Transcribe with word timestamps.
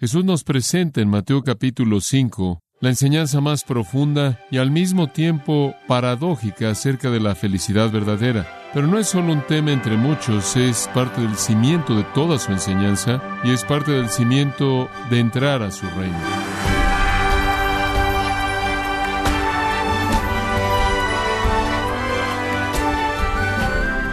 Jesús 0.00 0.24
nos 0.24 0.44
presenta 0.44 1.02
en 1.02 1.10
Mateo 1.10 1.42
capítulo 1.42 2.00
5 2.00 2.62
la 2.80 2.88
enseñanza 2.88 3.42
más 3.42 3.64
profunda 3.64 4.40
y 4.50 4.56
al 4.56 4.70
mismo 4.70 5.08
tiempo 5.08 5.74
paradójica 5.86 6.70
acerca 6.70 7.10
de 7.10 7.20
la 7.20 7.34
felicidad 7.34 7.90
verdadera. 7.90 8.48
Pero 8.72 8.86
no 8.86 8.98
es 8.98 9.08
solo 9.08 9.30
un 9.34 9.42
tema 9.42 9.72
entre 9.72 9.98
muchos, 9.98 10.56
es 10.56 10.88
parte 10.94 11.20
del 11.20 11.36
cimiento 11.36 11.94
de 11.94 12.04
toda 12.14 12.38
su 12.38 12.50
enseñanza 12.50 13.20
y 13.44 13.50
es 13.50 13.62
parte 13.62 13.92
del 13.92 14.08
cimiento 14.08 14.88
de 15.10 15.18
entrar 15.18 15.60
a 15.60 15.70
su 15.70 15.86
reino. 15.90 16.18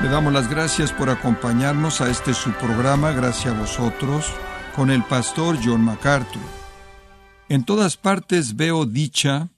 Le 0.04 0.10
damos 0.10 0.34
las 0.34 0.50
gracias 0.50 0.92
por 0.92 1.10
acompañarnos 1.10 2.02
a 2.02 2.10
este 2.10 2.34
su 2.34 2.52
programa, 2.52 3.12
gracias 3.12 3.56
a 3.56 3.58
vosotros, 3.58 4.34
con 4.78 4.92
el 4.92 5.04
pastor 5.04 5.58
John 5.64 5.82
MacArthur. 5.82 6.40
En 7.50 7.64
todas 7.64 7.98
partes 7.98 8.56
veo 8.56 8.86
dicha, 8.86 9.50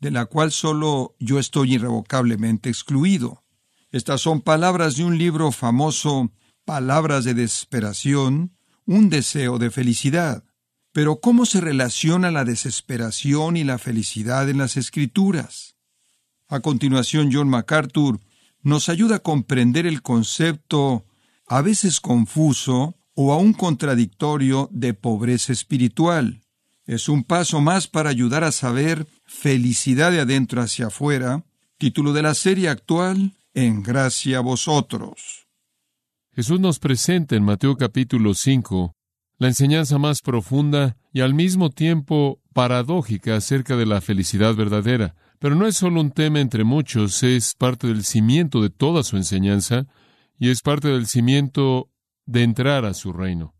de 0.00 0.10
la 0.10 0.26
cual 0.26 0.50
solo 0.50 1.14
yo 1.20 1.38
estoy 1.38 1.74
irrevocablemente 1.74 2.70
excluido. 2.70 3.44
Estas 3.92 4.20
son 4.20 4.40
palabras 4.40 4.96
de 4.96 5.04
un 5.04 5.16
libro 5.16 5.52
famoso, 5.52 6.32
Palabras 6.64 7.24
de 7.24 7.34
desesperación, 7.34 8.56
un 8.84 9.10
deseo 9.10 9.58
de 9.58 9.70
felicidad. 9.70 10.42
Pero 10.92 11.20
¿cómo 11.20 11.46
se 11.46 11.60
relaciona 11.60 12.32
la 12.32 12.44
desesperación 12.44 13.56
y 13.56 13.62
la 13.62 13.78
felicidad 13.78 14.48
en 14.48 14.58
las 14.58 14.76
escrituras? 14.76 15.76
A 16.48 16.58
continuación, 16.58 17.30
John 17.32 17.48
MacArthur 17.48 18.18
nos 18.62 18.88
ayuda 18.88 19.16
a 19.16 19.22
comprender 19.22 19.86
el 19.86 20.02
concepto, 20.02 21.06
a 21.46 21.62
veces 21.62 22.00
confuso 22.00 22.96
o 23.14 23.32
aún 23.32 23.52
contradictorio, 23.52 24.68
de 24.72 24.94
pobreza 24.94 25.52
espiritual. 25.52 26.42
Es 26.86 27.08
un 27.08 27.24
paso 27.24 27.60
más 27.60 27.86
para 27.86 28.10
ayudar 28.10 28.44
a 28.44 28.52
saber 28.52 29.06
felicidad 29.24 30.12
de 30.12 30.20
adentro 30.20 30.60
hacia 30.60 30.88
afuera, 30.88 31.44
título 31.78 32.12
de 32.12 32.22
la 32.22 32.34
serie 32.34 32.68
actual, 32.68 33.32
En 33.54 33.82
gracia 33.82 34.38
a 34.38 34.40
vosotros. 34.40 35.46
Jesús 36.32 36.58
nos 36.58 36.80
presenta 36.80 37.36
en 37.36 37.44
Mateo 37.44 37.76
capítulo 37.76 38.34
5 38.34 38.92
la 39.38 39.48
enseñanza 39.48 39.98
más 39.98 40.20
profunda 40.20 40.96
y 41.12 41.20
al 41.20 41.34
mismo 41.34 41.70
tiempo 41.70 42.40
paradójica 42.52 43.36
acerca 43.36 43.76
de 43.76 43.86
la 43.86 44.00
felicidad 44.00 44.54
verdadera. 44.54 45.14
Pero 45.38 45.54
no 45.54 45.66
es 45.66 45.76
solo 45.76 46.00
un 46.00 46.10
tema 46.10 46.40
entre 46.40 46.64
muchos, 46.64 47.22
es 47.22 47.54
parte 47.54 47.86
del 47.86 48.04
cimiento 48.04 48.62
de 48.62 48.70
toda 48.70 49.02
su 49.02 49.16
enseñanza 49.16 49.86
y 50.38 50.50
es 50.50 50.62
parte 50.62 50.88
del 50.88 51.06
cimiento 51.06 51.90
de 52.26 52.42
entrar 52.42 52.84
a 52.84 52.94
su 52.94 53.12
reino. 53.12 53.54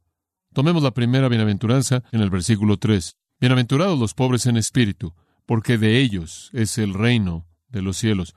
Tomemos 0.53 0.83
la 0.83 0.93
primera 0.93 1.29
bienaventuranza 1.29 2.03
en 2.13 2.21
el 2.21 2.31
versículo 2.31 2.77
3. 2.77 3.17
Bienaventurados 3.41 3.99
los 3.99 4.15
pobres 4.15 4.47
en 4.47 4.57
espíritu, 4.57 5.15
porque 5.47 5.79
de 5.79 6.01
ellos 6.01 6.51
es 6.53 6.79
el 6.79 6.95
reino 6.95 7.47
de 7.69 7.83
los 7.83 7.97
cielos. 7.97 8.35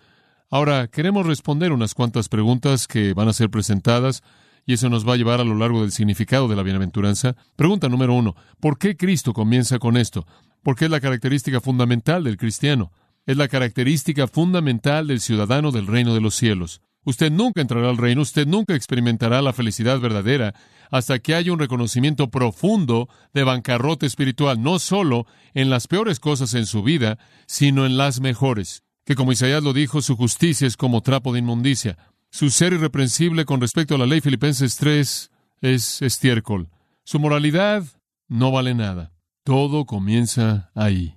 Ahora, 0.50 0.88
queremos 0.88 1.25
responder 1.25 1.72
unas 1.72 1.94
cuantas 1.94 2.30
preguntas 2.30 2.88
que 2.88 3.14
van 3.14 3.28
a 3.28 3.33
ser 3.33 3.50
presentadas 3.50 4.23
y 4.66 4.73
eso 4.73 4.89
nos 4.89 5.08
va 5.08 5.14
a 5.14 5.17
llevar 5.17 5.39
a 5.39 5.45
lo 5.45 5.55
largo 5.55 5.81
del 5.81 5.92
significado 5.92 6.48
de 6.48 6.55
la 6.55 6.64
bienaventuranza. 6.64 7.36
Pregunta 7.55 7.88
número 7.88 8.14
uno, 8.14 8.36
¿por 8.59 8.78
qué 8.78 8.98
Cristo 8.98 9.33
comienza 9.33 9.80
con 9.80 9.95
esto? 9.95 10.25
Porque 10.64 10.86
es 10.86 10.92
la 10.92 11.00
característica 11.00 11.61
fundamental 11.61 12.23
del 12.23 12.38
cristiano. 12.38 12.92
Es 13.25 13.38
la 13.38 13.48
característica 13.48 14.28
fundamental 14.28 15.08
del 15.08 15.22
ciudadano 15.22 15.72
del 15.72 15.88
reino 15.88 16.14
de 16.14 16.22
los 16.22 16.36
cielos. 16.36 16.81
Usted 17.08 17.31
nunca 17.31 17.61
entrará 17.61 17.89
al 17.89 17.95
reino, 17.95 18.22
usted 18.22 18.45
nunca 18.45 18.75
experimentará 18.75 19.41
la 19.41 19.53
felicidad 19.53 19.97
verdadera 20.02 20.53
hasta 20.91 21.19
que 21.19 21.36
haya 21.36 21.53
un 21.53 21.59
reconocimiento 21.59 22.30
profundo 22.30 23.08
de 23.33 23.45
bancarrota 23.45 24.05
espiritual, 24.05 24.61
no 24.61 24.77
solo 24.77 25.25
en 25.53 25.69
las 25.69 25.88
peores 25.88 26.19
cosas 26.19 26.53
en 26.53 26.66
su 26.66 26.83
vida, 26.83 27.17
sino 27.45 27.86
en 27.86 27.95
las 27.95 28.19
mejores. 28.19 28.83
Que 29.05 29.16
como 29.16 29.31
Isaías 29.31 29.64
lo 29.64 29.72
dijo, 29.72 30.02
su 30.02 30.17
justicia 30.17 30.67
es 30.67 30.75
como 30.75 30.99
trapo 30.99 31.31
de 31.31 31.39
inmundicia. 31.39 31.98
Su 32.30 32.49
ser 32.49 32.73
irreprensible 32.73 33.45
con 33.45 33.61
respecto 33.61 33.95
a 33.95 33.98
la 33.98 34.05
ley 34.05 34.20
Filipenses 34.20 34.76
3 34.76 35.31
es 35.61 36.02
estiércol. 36.02 36.67
Su 37.05 37.21
moralidad 37.21 37.86
no 38.27 38.52
vale 38.52 38.76
nada. 38.76 39.14
Todo 39.45 39.86
comienza 39.86 40.71
ahí. 40.76 41.15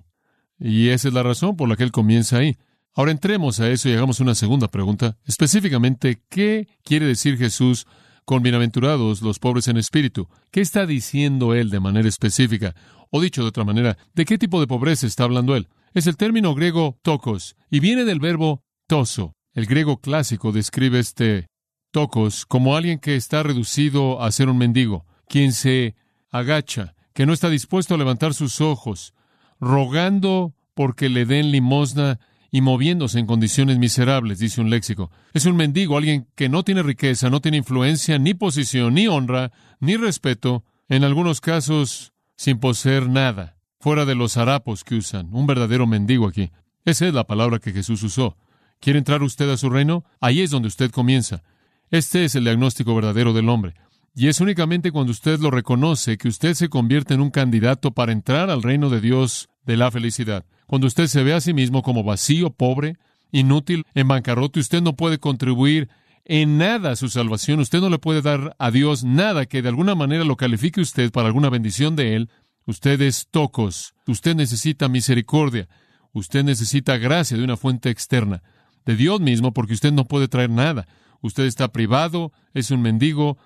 Y 0.57 0.87
esa 0.87 1.09
es 1.09 1.13
la 1.13 1.23
razón 1.23 1.57
por 1.57 1.67
la 1.67 1.75
que 1.75 1.83
él 1.83 1.91
comienza 1.91 2.37
ahí. 2.37 2.57
Ahora 2.93 3.11
entremos 3.11 3.59
a 3.61 3.69
eso 3.69 3.87
y 3.87 3.93
hagamos 3.93 4.19
una 4.19 4.35
segunda 4.35 4.67
pregunta. 4.67 5.17
Específicamente, 5.25 6.21
¿qué 6.29 6.67
quiere 6.83 7.05
decir 7.05 7.37
Jesús 7.37 7.87
con 8.25 8.43
bienaventurados 8.43 9.21
los 9.21 9.39
pobres 9.39 9.69
en 9.69 9.77
espíritu? 9.77 10.27
¿Qué 10.51 10.59
está 10.59 10.85
diciendo 10.85 11.53
él 11.53 11.69
de 11.69 11.79
manera 11.79 12.09
específica? 12.09 12.75
O 13.09 13.21
dicho 13.21 13.43
de 13.43 13.47
otra 13.47 13.63
manera, 13.63 13.97
¿de 14.13 14.25
qué 14.25 14.37
tipo 14.37 14.59
de 14.59 14.67
pobreza 14.67 15.07
está 15.07 15.23
hablando 15.23 15.55
él? 15.55 15.69
Es 15.93 16.05
el 16.05 16.17
término 16.17 16.53
griego 16.53 16.99
tokos 17.01 17.55
y 17.69 17.79
viene 17.79 18.03
del 18.03 18.19
verbo 18.19 18.63
toso. 18.87 19.35
El 19.53 19.67
griego 19.67 20.01
clásico 20.01 20.51
describe 20.51 20.99
este 20.99 21.47
tokos 21.91 22.45
como 22.45 22.75
alguien 22.75 22.99
que 22.99 23.15
está 23.15 23.41
reducido 23.41 24.21
a 24.21 24.31
ser 24.31 24.49
un 24.49 24.57
mendigo, 24.57 25.05
quien 25.27 25.53
se 25.53 25.95
agacha, 26.29 26.95
que 27.13 27.25
no 27.25 27.31
está 27.31 27.49
dispuesto 27.49 27.95
a 27.95 27.97
levantar 27.97 28.33
sus 28.33 28.59
ojos, 28.59 29.13
rogando 29.61 30.55
porque 30.73 31.09
le 31.09 31.25
den 31.25 31.51
limosna 31.51 32.19
y 32.51 32.61
moviéndose 32.61 33.17
en 33.17 33.25
condiciones 33.25 33.77
miserables, 33.77 34.39
dice 34.39 34.59
un 34.59 34.69
léxico. 34.69 35.09
Es 35.33 35.45
un 35.45 35.55
mendigo, 35.55 35.97
alguien 35.97 36.27
que 36.35 36.49
no 36.49 36.63
tiene 36.63 36.83
riqueza, 36.83 37.29
no 37.29 37.39
tiene 37.39 37.57
influencia, 37.57 38.19
ni 38.19 38.33
posición, 38.33 38.93
ni 38.93 39.07
honra, 39.07 39.51
ni 39.79 39.95
respeto, 39.95 40.65
en 40.89 41.05
algunos 41.05 41.39
casos 41.39 42.11
sin 42.35 42.59
poseer 42.59 43.07
nada, 43.07 43.55
fuera 43.79 44.03
de 44.03 44.15
los 44.15 44.35
harapos 44.35 44.83
que 44.83 44.95
usan, 44.95 45.29
un 45.31 45.47
verdadero 45.47 45.87
mendigo 45.87 46.27
aquí. 46.27 46.51
Esa 46.83 47.07
es 47.07 47.13
la 47.13 47.25
palabra 47.25 47.59
que 47.59 47.71
Jesús 47.71 48.03
usó. 48.03 48.35
¿Quiere 48.81 48.99
entrar 48.99 49.23
usted 49.23 49.49
a 49.49 49.57
su 49.57 49.69
reino? 49.69 50.03
Ahí 50.19 50.41
es 50.41 50.49
donde 50.49 50.67
usted 50.67 50.91
comienza. 50.91 51.43
Este 51.91 52.25
es 52.25 52.35
el 52.35 52.43
diagnóstico 52.43 52.95
verdadero 52.95 53.31
del 53.31 53.47
hombre. 53.47 53.75
Y 54.13 54.27
es 54.27 54.41
únicamente 54.41 54.91
cuando 54.91 55.11
usted 55.11 55.39
lo 55.39 55.51
reconoce 55.51 56.17
que 56.17 56.27
usted 56.27 56.55
se 56.55 56.67
convierte 56.67 57.13
en 57.13 57.21
un 57.21 57.29
candidato 57.29 57.91
para 57.91 58.11
entrar 58.11 58.49
al 58.49 58.63
reino 58.63 58.89
de 58.89 58.99
Dios 58.99 59.49
de 59.65 59.77
la 59.77 59.91
felicidad. 59.91 60.45
Cuando 60.71 60.87
usted 60.87 61.07
se 61.07 61.21
ve 61.21 61.33
a 61.33 61.41
sí 61.41 61.53
mismo 61.53 61.83
como 61.83 62.01
vacío, 62.01 62.49
pobre, 62.49 62.95
inútil, 63.33 63.83
en 63.93 64.07
bancarrota, 64.07 64.61
usted 64.61 64.81
no 64.81 64.95
puede 64.95 65.17
contribuir 65.17 65.89
en 66.23 66.57
nada 66.57 66.91
a 66.91 66.95
su 66.95 67.09
salvación, 67.09 67.59
usted 67.59 67.81
no 67.81 67.89
le 67.89 67.99
puede 67.99 68.21
dar 68.21 68.55
a 68.57 68.71
Dios 68.71 69.03
nada 69.03 69.45
que 69.47 69.61
de 69.61 69.67
alguna 69.67 69.95
manera 69.95 70.23
lo 70.23 70.37
califique 70.37 70.79
usted 70.79 71.11
para 71.11 71.27
alguna 71.27 71.49
bendición 71.49 71.97
de 71.97 72.15
Él. 72.15 72.29
Usted 72.65 73.01
es 73.01 73.27
tocos, 73.29 73.95
usted 74.07 74.33
necesita 74.33 74.87
misericordia, 74.87 75.67
usted 76.13 76.45
necesita 76.45 76.95
gracia 76.95 77.35
de 77.35 77.43
una 77.43 77.57
fuente 77.57 77.89
externa, 77.89 78.41
de 78.85 78.95
Dios 78.95 79.19
mismo, 79.19 79.51
porque 79.51 79.73
usted 79.73 79.91
no 79.91 80.05
puede 80.05 80.29
traer 80.29 80.51
nada. 80.51 80.87
Usted 81.19 81.47
está 81.47 81.73
privado, 81.73 82.31
es 82.53 82.71
un 82.71 82.81
mendigo, 82.81 83.37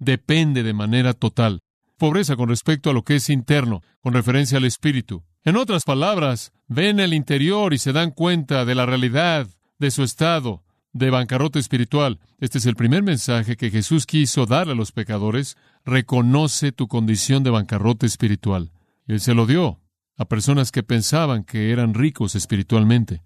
depende 0.00 0.64
de 0.64 0.72
manera 0.72 1.12
total. 1.12 1.60
Pobreza 1.98 2.34
con 2.34 2.48
respecto 2.48 2.90
a 2.90 2.94
lo 2.94 3.04
que 3.04 3.14
es 3.14 3.30
interno, 3.30 3.82
con 4.00 4.12
referencia 4.12 4.58
al 4.58 4.64
espíritu. 4.64 5.22
En 5.44 5.54
otras 5.56 5.84
palabras, 5.84 6.52
ven 6.68 7.00
el 7.00 7.14
interior 7.14 7.74
y 7.74 7.78
se 7.78 7.92
dan 7.92 8.10
cuenta 8.10 8.64
de 8.64 8.74
la 8.74 8.86
realidad 8.86 9.48
de 9.78 9.90
su 9.90 10.02
estado 10.02 10.62
de 10.92 11.10
bancarrota 11.10 11.58
espiritual. 11.58 12.20
Este 12.38 12.58
es 12.58 12.66
el 12.66 12.76
primer 12.76 13.02
mensaje 13.02 13.56
que 13.56 13.70
Jesús 13.70 14.06
quiso 14.06 14.46
dar 14.46 14.68
a 14.68 14.74
los 14.74 14.92
pecadores. 14.92 15.56
Reconoce 15.84 16.72
tu 16.72 16.88
condición 16.88 17.42
de 17.42 17.50
bancarrota 17.50 18.06
espiritual. 18.06 18.72
Y 19.06 19.14
él 19.14 19.20
se 19.20 19.34
lo 19.34 19.46
dio 19.46 19.80
a 20.16 20.24
personas 20.26 20.70
que 20.70 20.82
pensaban 20.82 21.44
que 21.44 21.72
eran 21.72 21.94
ricos 21.94 22.36
espiritualmente. 22.36 23.22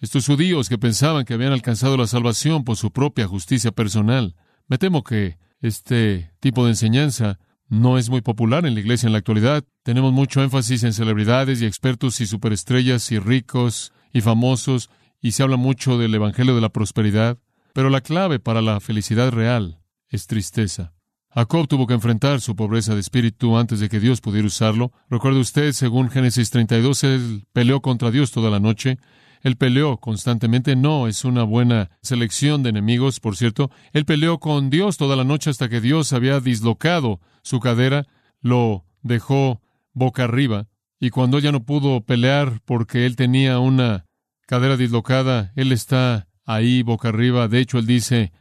Estos 0.00 0.26
judíos 0.26 0.68
que 0.68 0.78
pensaban 0.78 1.24
que 1.24 1.34
habían 1.34 1.52
alcanzado 1.52 1.96
la 1.96 2.06
salvación 2.06 2.62
por 2.62 2.76
su 2.76 2.92
propia 2.92 3.26
justicia 3.26 3.72
personal. 3.72 4.36
Me 4.68 4.78
temo 4.78 5.02
que 5.02 5.38
este 5.60 6.30
tipo 6.38 6.64
de 6.64 6.70
enseñanza 6.70 7.40
no 7.68 7.98
es 7.98 8.08
muy 8.08 8.20
popular 8.20 8.66
en 8.66 8.74
la 8.74 8.80
iglesia 8.80 9.06
en 9.06 9.12
la 9.12 9.18
actualidad. 9.18 9.64
Tenemos 9.82 10.12
mucho 10.12 10.42
énfasis 10.42 10.82
en 10.84 10.92
celebridades 10.92 11.60
y 11.60 11.66
expertos 11.66 12.20
y 12.20 12.26
superestrellas 12.26 13.10
y 13.12 13.18
ricos 13.18 13.92
y 14.12 14.20
famosos 14.20 14.90
y 15.20 15.32
se 15.32 15.42
habla 15.42 15.56
mucho 15.56 15.98
del 15.98 16.14
Evangelio 16.14 16.54
de 16.54 16.60
la 16.60 16.70
Prosperidad, 16.70 17.38
pero 17.72 17.90
la 17.90 18.00
clave 18.00 18.38
para 18.38 18.62
la 18.62 18.80
felicidad 18.80 19.30
real 19.32 19.80
es 20.08 20.26
tristeza. 20.26 20.92
Jacob 21.30 21.68
tuvo 21.68 21.86
que 21.86 21.94
enfrentar 21.94 22.40
su 22.40 22.56
pobreza 22.56 22.94
de 22.94 23.00
espíritu 23.00 23.58
antes 23.58 23.80
de 23.80 23.88
que 23.88 24.00
Dios 24.00 24.20
pudiera 24.20 24.46
usarlo. 24.46 24.92
Recuerde 25.10 25.40
usted, 25.40 25.72
según 25.72 26.10
Génesis 26.10 26.50
32, 26.50 27.04
él 27.04 27.44
peleó 27.52 27.80
contra 27.80 28.10
Dios 28.10 28.32
toda 28.32 28.50
la 28.50 28.60
noche. 28.60 28.98
Él 29.42 29.56
peleó 29.56 29.98
constantemente. 29.98 30.76
No 30.76 31.08
es 31.08 31.24
una 31.24 31.42
buena 31.42 31.90
selección 32.02 32.62
de 32.62 32.70
enemigos, 32.70 33.20
por 33.20 33.36
cierto. 33.36 33.70
Él 33.92 34.04
peleó 34.04 34.38
con 34.38 34.70
Dios 34.70 34.96
toda 34.96 35.16
la 35.16 35.24
noche 35.24 35.50
hasta 35.50 35.68
que 35.68 35.80
Dios 35.80 36.12
había 36.12 36.40
dislocado 36.40 37.20
su 37.42 37.60
cadera, 37.60 38.06
lo 38.40 38.84
dejó 39.02 39.60
boca 39.92 40.24
arriba. 40.24 40.68
Y 41.00 41.10
cuando 41.10 41.38
ya 41.38 41.52
no 41.52 41.64
pudo 41.64 42.00
pelear 42.02 42.60
porque 42.64 43.06
él 43.06 43.16
tenía 43.16 43.58
una 43.58 44.06
cadera 44.46 44.76
dislocada, 44.76 45.52
él 45.54 45.72
está 45.72 46.28
ahí 46.44 46.82
boca 46.82 47.08
arriba. 47.10 47.48
De 47.48 47.60
hecho, 47.60 47.78
él 47.78 47.86
dice, 47.86 48.32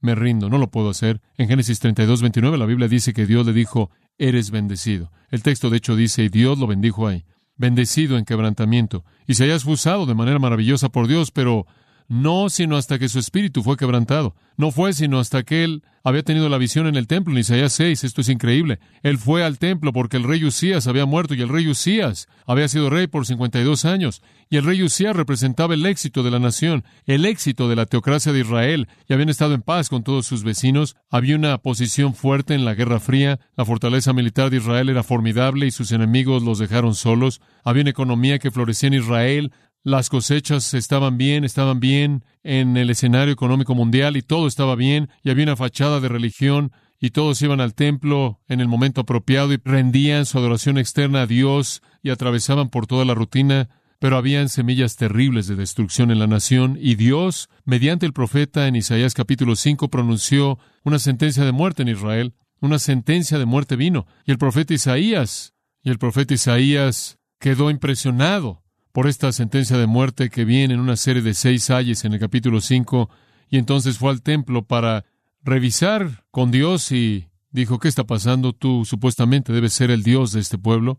me 0.00 0.14
rindo, 0.14 0.48
no 0.48 0.58
lo 0.58 0.70
puedo 0.70 0.90
hacer. 0.90 1.20
En 1.36 1.48
Génesis 1.48 1.80
32, 1.80 2.22
29, 2.22 2.58
la 2.58 2.66
Biblia 2.66 2.88
dice 2.88 3.12
que 3.12 3.26
Dios 3.26 3.46
le 3.46 3.52
dijo, 3.52 3.90
eres 4.18 4.50
bendecido. 4.50 5.10
El 5.30 5.42
texto 5.42 5.70
de 5.70 5.78
hecho 5.78 5.96
dice, 5.96 6.22
y 6.24 6.28
Dios 6.28 6.58
lo 6.58 6.66
bendijo 6.66 7.08
ahí, 7.08 7.24
bendecido 7.56 8.18
en 8.18 8.24
quebrantamiento. 8.24 9.04
Isaías 9.26 9.64
fue 9.64 9.74
usado 9.74 10.06
de 10.06 10.14
manera 10.14 10.38
maravillosa 10.38 10.88
por 10.88 11.08
Dios, 11.08 11.30
pero 11.30 11.66
no 12.08 12.48
sino 12.50 12.76
hasta 12.76 12.98
que 12.98 13.08
su 13.08 13.18
espíritu 13.18 13.62
fue 13.62 13.76
quebrantado. 13.76 14.34
No 14.56 14.70
fue 14.70 14.92
sino 14.92 15.18
hasta 15.18 15.42
que 15.42 15.64
él 15.64 15.82
había 16.02 16.22
tenido 16.22 16.48
la 16.48 16.56
visión 16.56 16.86
en 16.86 16.94
el 16.94 17.08
templo 17.08 17.34
en 17.34 17.40
Isaías 17.40 17.72
6. 17.72 18.04
Esto 18.04 18.20
es 18.20 18.28
increíble. 18.28 18.78
Él 19.02 19.18
fue 19.18 19.44
al 19.44 19.58
templo 19.58 19.92
porque 19.92 20.16
el 20.16 20.22
rey 20.22 20.44
Usías 20.44 20.86
había 20.86 21.04
muerto 21.04 21.34
y 21.34 21.42
el 21.42 21.48
rey 21.48 21.66
Usías 21.68 22.28
había 22.46 22.68
sido 22.68 22.90
rey 22.90 23.08
por 23.08 23.26
52 23.26 23.84
años. 23.84 24.22
Y 24.48 24.56
el 24.56 24.64
rey 24.64 24.82
Usías 24.84 25.16
representaba 25.16 25.74
el 25.74 25.84
éxito 25.84 26.22
de 26.22 26.30
la 26.30 26.38
nación, 26.38 26.84
el 27.06 27.26
éxito 27.26 27.68
de 27.68 27.74
la 27.74 27.86
teocracia 27.86 28.32
de 28.32 28.40
Israel. 28.40 28.88
Y 29.08 29.14
habían 29.14 29.28
estado 29.28 29.54
en 29.54 29.62
paz 29.62 29.88
con 29.88 30.04
todos 30.04 30.26
sus 30.26 30.44
vecinos. 30.44 30.94
Había 31.10 31.34
una 31.34 31.58
posición 31.58 32.14
fuerte 32.14 32.54
en 32.54 32.64
la 32.64 32.74
Guerra 32.74 33.00
Fría. 33.00 33.40
La 33.56 33.64
fortaleza 33.64 34.12
militar 34.12 34.50
de 34.50 34.58
Israel 34.58 34.88
era 34.88 35.02
formidable 35.02 35.66
y 35.66 35.72
sus 35.72 35.90
enemigos 35.90 36.44
los 36.44 36.60
dejaron 36.60 36.94
solos. 36.94 37.40
Había 37.64 37.82
una 37.82 37.90
economía 37.90 38.38
que 38.38 38.52
florecía 38.52 38.86
en 38.86 38.94
Israel. 38.94 39.52
Las 39.86 40.08
cosechas 40.08 40.74
estaban 40.74 41.16
bien, 41.16 41.44
estaban 41.44 41.78
bien 41.78 42.24
en 42.42 42.76
el 42.76 42.90
escenario 42.90 43.32
económico 43.32 43.72
mundial 43.76 44.16
y 44.16 44.22
todo 44.22 44.48
estaba 44.48 44.74
bien 44.74 45.10
y 45.22 45.30
había 45.30 45.44
una 45.44 45.54
fachada 45.54 46.00
de 46.00 46.08
religión 46.08 46.72
y 46.98 47.10
todos 47.10 47.40
iban 47.40 47.60
al 47.60 47.74
templo 47.74 48.40
en 48.48 48.60
el 48.60 48.66
momento 48.66 49.02
apropiado 49.02 49.52
y 49.52 49.60
rendían 49.64 50.26
su 50.26 50.38
adoración 50.38 50.76
externa 50.76 51.22
a 51.22 51.26
Dios 51.28 51.82
y 52.02 52.10
atravesaban 52.10 52.68
por 52.68 52.88
toda 52.88 53.04
la 53.04 53.14
rutina, 53.14 53.68
pero 54.00 54.16
habían 54.16 54.48
semillas 54.48 54.96
terribles 54.96 55.46
de 55.46 55.54
destrucción 55.54 56.10
en 56.10 56.18
la 56.18 56.26
nación 56.26 56.76
y 56.80 56.96
Dios, 56.96 57.48
mediante 57.64 58.06
el 58.06 58.12
profeta 58.12 58.66
en 58.66 58.74
Isaías 58.74 59.14
capítulo 59.14 59.54
5, 59.54 59.88
pronunció 59.88 60.58
una 60.82 60.98
sentencia 60.98 61.44
de 61.44 61.52
muerte 61.52 61.82
en 61.82 61.90
Israel, 61.90 62.34
una 62.60 62.80
sentencia 62.80 63.38
de 63.38 63.46
muerte 63.46 63.76
vino 63.76 64.08
y 64.24 64.32
el 64.32 64.38
profeta 64.38 64.74
Isaías, 64.74 65.54
y 65.84 65.90
el 65.90 66.00
profeta 66.00 66.34
Isaías 66.34 67.18
quedó 67.38 67.70
impresionado 67.70 68.65
por 68.96 69.08
esta 69.08 69.30
sentencia 69.30 69.76
de 69.76 69.86
muerte 69.86 70.30
que 70.30 70.46
viene 70.46 70.72
en 70.72 70.80
una 70.80 70.96
serie 70.96 71.20
de 71.20 71.34
seis 71.34 71.68
ayes 71.68 72.06
en 72.06 72.14
el 72.14 72.18
capítulo 72.18 72.62
5, 72.62 73.10
y 73.50 73.58
entonces 73.58 73.98
fue 73.98 74.08
al 74.08 74.22
templo 74.22 74.62
para 74.64 75.04
revisar 75.42 76.24
con 76.30 76.50
Dios 76.50 76.90
y 76.92 77.28
dijo, 77.50 77.78
¿qué 77.78 77.88
está 77.88 78.04
pasando? 78.04 78.54
Tú 78.54 78.86
supuestamente 78.86 79.52
debes 79.52 79.74
ser 79.74 79.90
el 79.90 80.02
Dios 80.02 80.32
de 80.32 80.40
este 80.40 80.56
pueblo. 80.56 80.98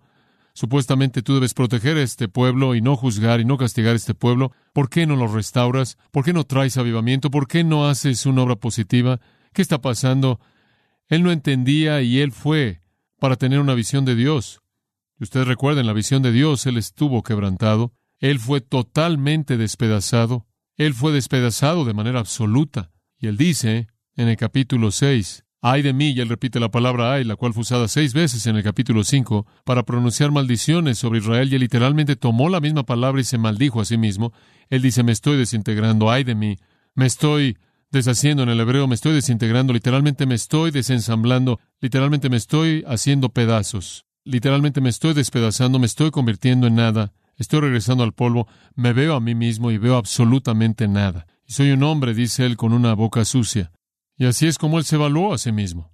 Supuestamente 0.54 1.24
tú 1.24 1.34
debes 1.34 1.56
proteger 1.56 1.98
a 1.98 2.04
este 2.04 2.28
pueblo 2.28 2.76
y 2.76 2.82
no 2.82 2.96
juzgar 2.96 3.40
y 3.40 3.46
no 3.46 3.58
castigar 3.58 3.94
a 3.94 3.96
este 3.96 4.14
pueblo. 4.14 4.52
¿Por 4.74 4.92
qué 4.92 5.08
no 5.08 5.16
lo 5.16 5.26
restauras? 5.26 5.98
¿Por 6.12 6.24
qué 6.24 6.34
no 6.34 6.44
traes 6.44 6.78
avivamiento? 6.78 7.32
¿Por 7.32 7.48
qué 7.48 7.64
no 7.64 7.88
haces 7.88 8.28
una 8.28 8.44
obra 8.44 8.58
positiva? 8.58 9.20
¿Qué 9.54 9.64
está 9.64 9.82
pasando? 9.82 10.40
Él 11.08 11.24
no 11.24 11.32
entendía 11.32 12.04
y 12.04 12.20
él 12.20 12.32
fue 12.32 12.84
para 13.20 13.38
tener 13.38 13.60
una 13.60 13.74
visión 13.74 14.06
de 14.06 14.14
Dios. 14.14 14.62
Y 15.20 15.24
ustedes 15.24 15.48
recuerden 15.48 15.88
la 15.88 15.94
visión 15.94 16.22
de 16.22 16.32
Dios, 16.32 16.66
Él 16.68 16.78
estuvo 16.78 17.24
quebrantado, 17.24 17.94
Él 18.20 18.40
fue 18.40 18.62
totalmente 18.62 19.58
despedazado, 19.58 20.46
Él 20.76 20.94
fue 20.94 21.12
despedazado 21.12 21.86
de 21.86 21.94
manera 21.94 22.20
absoluta. 22.20 22.92
Y 23.18 23.28
Él 23.28 23.38
dice 23.38 23.88
en 24.16 24.28
el 24.28 24.38
capítulo 24.38 24.92
6, 24.92 25.44
ay 25.62 25.82
de 25.82 25.94
mí, 25.94 26.12
y 26.12 26.20
Él 26.20 26.30
repite 26.30 26.60
la 26.60 26.70
palabra 26.70 27.14
ay, 27.14 27.24
la 27.24 27.36
cual 27.36 27.54
fue 27.54 27.62
usada 27.62 27.88
seis 27.88 28.14
veces 28.14 28.46
en 28.46 28.58
el 28.58 28.64
capítulo 28.64 29.04
5 29.04 29.48
para 29.64 29.84
pronunciar 29.84 30.32
maldiciones 30.32 31.00
sobre 31.00 31.18
Israel, 31.18 31.52
y 31.52 31.56
Él 31.56 31.62
literalmente 31.62 32.16
tomó 32.16 32.48
la 32.48 32.60
misma 32.60 32.84
palabra 32.84 33.20
y 33.20 33.24
se 33.24 33.40
maldijo 33.40 33.82
a 33.82 33.86
sí 33.86 33.98
mismo. 33.98 34.34
Él 34.70 34.84
dice, 34.84 35.02
me 35.02 35.14
estoy 35.14 35.38
desintegrando, 35.38 36.12
ay 36.12 36.26
de 36.26 36.36
mí, 36.36 36.58
me 36.94 37.08
estoy 37.08 37.58
deshaciendo 37.90 38.44
en 38.44 38.50
el 38.50 38.60
hebreo, 38.60 38.88
me 38.88 38.96
estoy 38.96 39.14
desintegrando, 39.14 39.74
literalmente 39.74 40.28
me 40.28 40.36
estoy 40.36 40.70
desensamblando, 40.70 41.60
literalmente 41.80 42.30
me 42.30 42.38
estoy 42.38 42.84
haciendo 42.86 43.30
pedazos 43.30 44.07
literalmente 44.28 44.82
me 44.82 44.90
estoy 44.90 45.14
despedazando, 45.14 45.80
me 45.80 45.86
estoy 45.86 46.12
convirtiendo 46.12 46.68
en 46.68 46.76
nada, 46.76 47.14
estoy 47.38 47.62
regresando 47.62 48.04
al 48.04 48.14
polvo, 48.14 48.48
me 48.76 48.94
veo 48.94 49.16
a 49.16 49.22
mí 49.22 49.36
mismo 49.36 49.72
y 49.72 49.78
veo 49.78 49.96
absolutamente 49.96 50.88
nada. 50.88 51.26
Y 51.46 51.54
soy 51.54 51.72
un 51.72 51.84
hombre, 51.84 52.14
dice 52.14 52.46
él, 52.46 52.58
con 52.58 52.74
una 52.74 52.94
boca 52.94 53.24
sucia. 53.24 53.72
Y 54.18 54.26
así 54.26 54.46
es 54.48 54.58
como 54.58 54.80
él 54.80 54.84
se 54.84 54.96
evaluó 54.96 55.34
a 55.34 55.38
sí 55.38 55.52
mismo. 55.52 55.94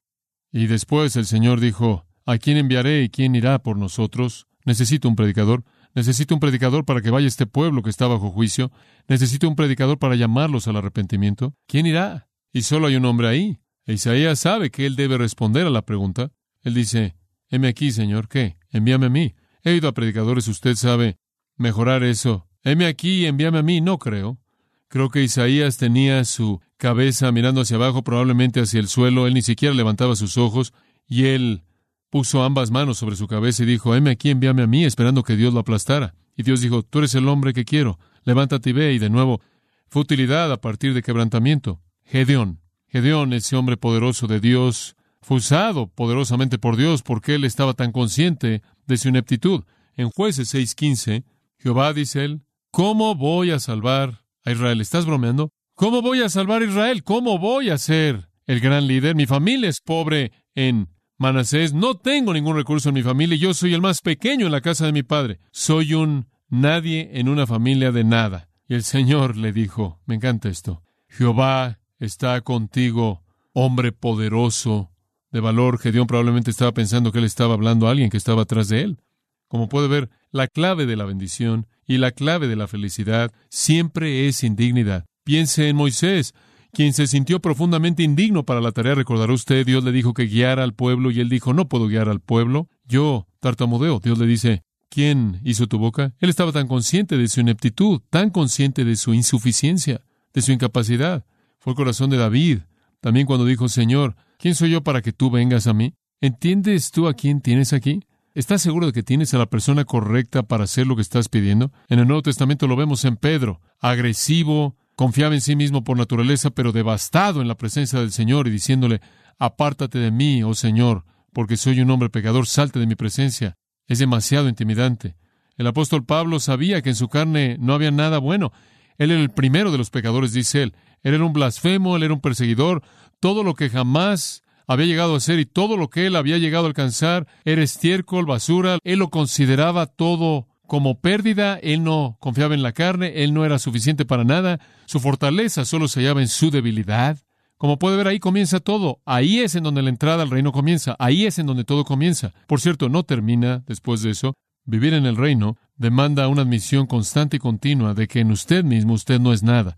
Y 0.51 0.67
después 0.67 1.15
el 1.15 1.25
Señor 1.25 1.59
dijo, 1.59 2.05
¿a 2.25 2.37
quién 2.37 2.57
enviaré 2.57 3.03
y 3.03 3.09
quién 3.09 3.35
irá 3.35 3.59
por 3.59 3.77
nosotros? 3.77 4.47
Necesito 4.65 5.07
un 5.07 5.15
predicador. 5.15 5.63
Necesito 5.93 6.33
un 6.33 6.39
predicador 6.39 6.85
para 6.85 7.01
que 7.01 7.11
vaya 7.11 7.27
este 7.27 7.45
pueblo 7.45 7.83
que 7.83 7.91
está 7.91 8.07
bajo 8.07 8.31
juicio. 8.31 8.71
Necesito 9.07 9.47
un 9.47 9.55
predicador 9.55 9.99
para 9.99 10.15
llamarlos 10.15 10.67
al 10.67 10.77
arrepentimiento. 10.77 11.53
¿Quién 11.67 11.85
irá? 11.85 12.29
Y 12.51 12.63
solo 12.63 12.87
hay 12.87 12.95
un 12.95 13.05
hombre 13.05 13.27
ahí. 13.27 13.59
E 13.85 13.93
Isaías 13.93 14.39
sabe 14.39 14.71
que 14.71 14.85
él 14.85 14.95
debe 14.95 15.17
responder 15.17 15.67
a 15.67 15.69
la 15.69 15.83
pregunta. 15.83 16.31
Él 16.63 16.73
dice, 16.73 17.15
Heme 17.53 17.67
aquí, 17.67 17.91
Señor, 17.91 18.29
¿qué? 18.29 18.57
Envíame 18.71 19.05
a 19.05 19.09
mí. 19.09 19.35
He 19.61 19.75
ido 19.75 19.87
a 19.87 19.93
predicadores, 19.93 20.47
usted 20.47 20.73
sabe 20.73 21.19
mejorar 21.55 22.01
eso. 22.03 22.47
Heme 22.63 22.87
aquí, 22.87 23.27
envíame 23.27 23.59
a 23.59 23.61
mí. 23.61 23.79
No 23.79 23.99
creo. 23.99 24.39
Creo 24.87 25.09
que 25.09 25.21
Isaías 25.21 25.77
tenía 25.77 26.25
su 26.25 26.61
cabeza 26.77 27.31
mirando 27.31 27.61
hacia 27.61 27.75
abajo, 27.75 28.03
probablemente 28.03 28.59
hacia 28.59 28.79
el 28.79 28.87
suelo. 28.87 29.27
Él 29.27 29.35
ni 29.35 29.43
siquiera 29.43 29.75
levantaba 29.75 30.15
sus 30.15 30.35
ojos 30.39 30.73
y 31.07 31.25
él 31.25 31.61
puso 32.09 32.41
ambas 32.41 32.71
manos 32.71 32.97
sobre 32.97 33.15
su 33.15 33.27
cabeza 33.27 33.61
y 33.61 33.67
dijo, 33.67 33.93
heme 33.93 34.09
aquí, 34.09 34.31
envíame 34.31 34.63
a 34.63 34.67
mí, 34.67 34.83
esperando 34.83 35.21
que 35.21 35.35
Dios 35.35 35.53
lo 35.53 35.59
aplastara. 35.59 36.15
Y 36.35 36.41
Dios 36.41 36.59
dijo, 36.59 36.81
tú 36.81 36.97
eres 36.99 37.13
el 37.13 37.27
hombre 37.27 37.53
que 37.53 37.65
quiero. 37.65 37.99
Levántate 38.23 38.71
y 38.71 38.73
ve. 38.73 38.93
Y 38.93 38.97
de 38.97 39.11
nuevo, 39.11 39.41
fue 39.89 40.01
utilidad 40.01 40.51
a 40.51 40.59
partir 40.59 40.95
de 40.95 41.03
quebrantamiento. 41.03 41.83
Gedeón. 42.03 42.61
Gedeón, 42.87 43.31
ese 43.31 43.55
hombre 43.55 43.77
poderoso 43.77 44.25
de 44.25 44.39
Dios, 44.39 44.95
fue 45.23 45.37
usado 45.37 45.87
poderosamente 45.87 46.59
por 46.59 46.77
Dios 46.77 47.01
porque 47.01 47.35
él 47.35 47.45
estaba 47.45 47.73
tan 47.73 47.91
consciente 47.91 48.61
de 48.85 48.97
su 48.97 49.09
ineptitud. 49.09 49.63
En 49.95 50.09
jueces 50.09 50.53
6:15, 50.53 51.23
Jehová 51.57 51.93
dice 51.93 52.25
él, 52.25 52.41
¿cómo 52.71 53.15
voy 53.15 53.51
a 53.51 53.59
salvar 53.59 54.25
a 54.45 54.51
Israel? 54.51 54.81
¿Estás 54.81 55.05
bromeando? 55.05 55.49
¿Cómo 55.75 56.01
voy 56.01 56.21
a 56.21 56.29
salvar 56.29 56.61
a 56.61 56.65
Israel? 56.65 57.03
¿Cómo 57.03 57.39
voy 57.39 57.69
a 57.69 57.77
ser 57.77 58.29
el 58.45 58.59
gran 58.59 58.85
líder? 58.85 59.15
Mi 59.15 59.25
familia 59.25 59.69
es 59.69 59.79
pobre 59.81 60.31
en 60.55 60.89
Manasés, 61.17 61.73
no 61.73 61.95
tengo 61.95 62.33
ningún 62.33 62.55
recurso 62.55 62.89
en 62.89 62.95
mi 62.95 63.03
familia, 63.03 63.37
yo 63.37 63.53
soy 63.53 63.73
el 63.73 63.81
más 63.81 64.01
pequeño 64.01 64.47
en 64.47 64.51
la 64.51 64.61
casa 64.61 64.85
de 64.85 64.91
mi 64.91 65.03
padre, 65.03 65.39
soy 65.51 65.93
un 65.93 66.27
nadie 66.49 67.11
en 67.13 67.29
una 67.29 67.47
familia 67.47 67.91
de 67.91 68.03
nada. 68.03 68.49
Y 68.67 68.73
el 68.73 68.83
Señor 68.83 69.37
le 69.37 69.53
dijo, 69.53 70.01
me 70.05 70.15
encanta 70.15 70.49
esto, 70.49 70.83
Jehová 71.07 71.79
está 71.99 72.41
contigo, 72.41 73.23
hombre 73.53 73.91
poderoso 73.91 74.92
de 75.33 75.39
valor, 75.39 75.79
Gedeón 75.79 76.07
probablemente 76.07 76.51
estaba 76.51 76.73
pensando 76.73 77.11
que 77.11 77.17
él 77.17 77.25
estaba 77.25 77.55
hablando 77.55 77.87
a 77.87 77.91
alguien 77.91 78.11
que 78.11 78.17
estaba 78.17 78.43
atrás 78.43 78.69
de 78.69 78.81
él. 78.81 78.99
Como 79.47 79.67
puede 79.67 79.87
ver, 79.87 80.09
la 80.31 80.47
clave 80.47 80.85
de 80.85 80.95
la 80.95 81.05
bendición 81.05 81.67
y 81.85 81.97
la 81.97 82.11
clave 82.11 82.47
de 82.47 82.55
la 82.55 82.67
felicidad 82.67 83.31
siempre 83.49 84.27
es 84.27 84.43
indignidad. 84.43 85.05
Piense 85.25 85.69
en 85.69 85.75
Moisés, 85.75 86.33
quien 86.71 86.93
se 86.93 87.07
sintió 87.07 87.39
profundamente 87.39 88.03
indigno 88.03 88.43
para 88.43 88.61
la 88.61 88.71
tarea. 88.71 88.95
Recordará 88.95 89.33
usted, 89.33 89.65
Dios 89.65 89.83
le 89.83 89.91
dijo 89.91 90.13
que 90.13 90.27
guiara 90.27 90.63
al 90.63 90.73
pueblo 90.73 91.09
y 91.09 91.19
él 91.19 91.29
dijo, 91.29 91.53
no 91.53 91.67
puedo 91.67 91.87
guiar 91.87 92.09
al 92.09 92.19
pueblo. 92.19 92.67
Yo 92.85 93.27
tartamudeo. 93.39 93.99
Dios 93.99 94.19
le 94.19 94.27
dice, 94.27 94.61
¿quién 94.89 95.39
hizo 95.43 95.65
tu 95.67 95.79
boca? 95.79 96.13
Él 96.19 96.29
estaba 96.29 96.51
tan 96.51 96.67
consciente 96.67 97.17
de 97.17 97.27
su 97.27 97.41
ineptitud, 97.41 98.01
tan 98.11 98.29
consciente 98.29 98.85
de 98.85 98.95
su 98.95 99.13
insuficiencia, 99.15 100.01
de 100.33 100.41
su 100.41 100.51
incapacidad. 100.51 101.25
Fue 101.57 101.71
el 101.71 101.77
corazón 101.77 102.11
de 102.11 102.17
David. 102.17 102.59
También 103.03 103.27
cuando 103.27 103.45
dijo, 103.45 103.69
Señor, 103.69 104.15
¿Quién 104.43 104.55
soy 104.55 104.71
yo 104.71 104.83
para 104.83 105.01
que 105.01 105.13
tú 105.13 105.31
vengas 105.31 105.67
a 105.67 105.73
mí? 105.73 105.93
¿Entiendes 106.19 106.91
tú 106.91 107.07
a 107.07 107.13
quién 107.13 107.39
tienes 107.39 107.71
aquí? 107.71 108.01
¿Estás 108.33 108.61
seguro 108.61 108.87
de 108.87 108.91
que 108.91 109.01
tienes 109.01 109.33
a 109.33 109.37
la 109.37 109.45
persona 109.45 109.85
correcta 109.85 110.43
para 110.43 110.65
hacer 110.65 110.85
lo 110.85 110.97
que 110.97 111.01
estás 111.01 111.29
pidiendo? 111.29 111.71
En 111.87 111.99
el 111.99 112.07
Nuevo 112.07 112.23
Testamento 112.23 112.67
lo 112.67 112.75
vemos 112.75 113.05
en 113.05 113.15
Pedro, 113.15 113.61
agresivo, 113.79 114.75
confiaba 114.97 115.33
en 115.33 115.39
sí 115.39 115.55
mismo 115.55 115.85
por 115.85 115.97
naturaleza, 115.97 116.49
pero 116.49 116.73
devastado 116.73 117.41
en 117.41 117.47
la 117.47 117.55
presencia 117.55 118.01
del 118.01 118.11
Señor 118.11 118.49
y 118.49 118.51
diciéndole, 118.51 118.99
apártate 119.39 119.97
de 119.97 120.11
mí, 120.11 120.43
oh 120.43 120.55
Señor, 120.55 121.05
porque 121.31 121.55
soy 121.55 121.79
un 121.79 121.91
hombre 121.91 122.09
pecador, 122.09 122.45
salte 122.45 122.79
de 122.79 122.87
mi 122.87 122.95
presencia. 122.95 123.55
Es 123.87 123.99
demasiado 123.99 124.49
intimidante. 124.49 125.15
El 125.55 125.67
apóstol 125.67 126.03
Pablo 126.03 126.41
sabía 126.41 126.81
que 126.81 126.89
en 126.89 126.95
su 126.95 127.07
carne 127.07 127.55
no 127.61 127.73
había 127.73 127.91
nada 127.91 128.17
bueno. 128.17 128.51
Él 128.97 129.11
era 129.11 129.21
el 129.21 129.29
primero 129.29 129.71
de 129.71 129.77
los 129.77 129.89
pecadores, 129.89 130.33
dice 130.33 130.63
él. 130.63 130.75
Él 131.03 131.13
era 131.13 131.25
un 131.25 131.33
blasfemo, 131.33 131.95
él 131.95 132.03
era 132.03 132.13
un 132.13 132.21
perseguidor, 132.21 132.81
todo 133.19 133.43
lo 133.43 133.53
que 133.53 133.69
jamás 133.69 134.43
había 134.67 134.85
llegado 134.85 135.15
a 135.15 135.19
ser 135.19 135.39
y 135.39 135.45
todo 135.45 135.77
lo 135.77 135.89
que 135.89 136.07
él 136.07 136.15
había 136.15 136.37
llegado 136.37 136.65
a 136.65 136.67
alcanzar 136.67 137.27
era 137.45 137.61
estiércol, 137.61 138.25
basura. 138.25 138.79
Él 138.83 138.99
lo 138.99 139.09
consideraba 139.09 139.85
todo 139.85 140.47
como 140.65 140.99
pérdida, 140.99 141.59
él 141.61 141.83
no 141.83 142.17
confiaba 142.19 142.55
en 142.55 142.63
la 142.63 142.71
carne, 142.71 143.23
él 143.23 143.33
no 143.33 143.45
era 143.45 143.59
suficiente 143.59 144.05
para 144.05 144.23
nada, 144.23 144.59
su 144.85 144.99
fortaleza 144.99 145.65
solo 145.65 145.87
se 145.87 145.99
hallaba 145.99 146.21
en 146.21 146.29
su 146.29 146.49
debilidad. 146.49 147.17
Como 147.57 147.79
puede 147.79 147.97
ver, 147.97 148.07
ahí 148.07 148.19
comienza 148.19 148.59
todo. 148.59 148.99
Ahí 149.05 149.39
es 149.39 149.55
en 149.55 149.63
donde 149.63 149.81
la 149.81 149.89
entrada 149.89 150.23
al 150.23 150.31
reino 150.31 150.51
comienza. 150.51 150.95
Ahí 150.99 151.25
es 151.25 151.39
en 151.39 151.45
donde 151.45 151.63
todo 151.63 151.85
comienza. 151.85 152.33
Por 152.47 152.59
cierto, 152.59 152.89
no 152.89 153.03
termina 153.03 153.63
después 153.67 154.01
de 154.01 154.09
eso. 154.09 154.33
Vivir 154.65 154.93
en 154.93 155.05
el 155.05 155.15
reino 155.15 155.57
demanda 155.77 156.27
una 156.27 156.41
admisión 156.41 156.87
constante 156.87 157.37
y 157.37 157.39
continua 157.39 157.93
de 157.93 158.07
que 158.07 158.19
en 158.19 158.31
usted 158.31 158.65
mismo 158.65 158.93
usted 158.93 159.19
no 159.19 159.31
es 159.31 159.43
nada 159.43 159.77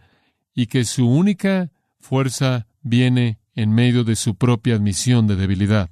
y 0.55 0.67
que 0.67 0.85
su 0.85 1.07
única 1.07 1.71
fuerza 1.99 2.67
viene 2.81 3.39
en 3.53 3.71
medio 3.71 4.03
de 4.03 4.15
su 4.15 4.35
propia 4.35 4.75
admisión 4.75 5.27
de 5.27 5.35
debilidad. 5.35 5.91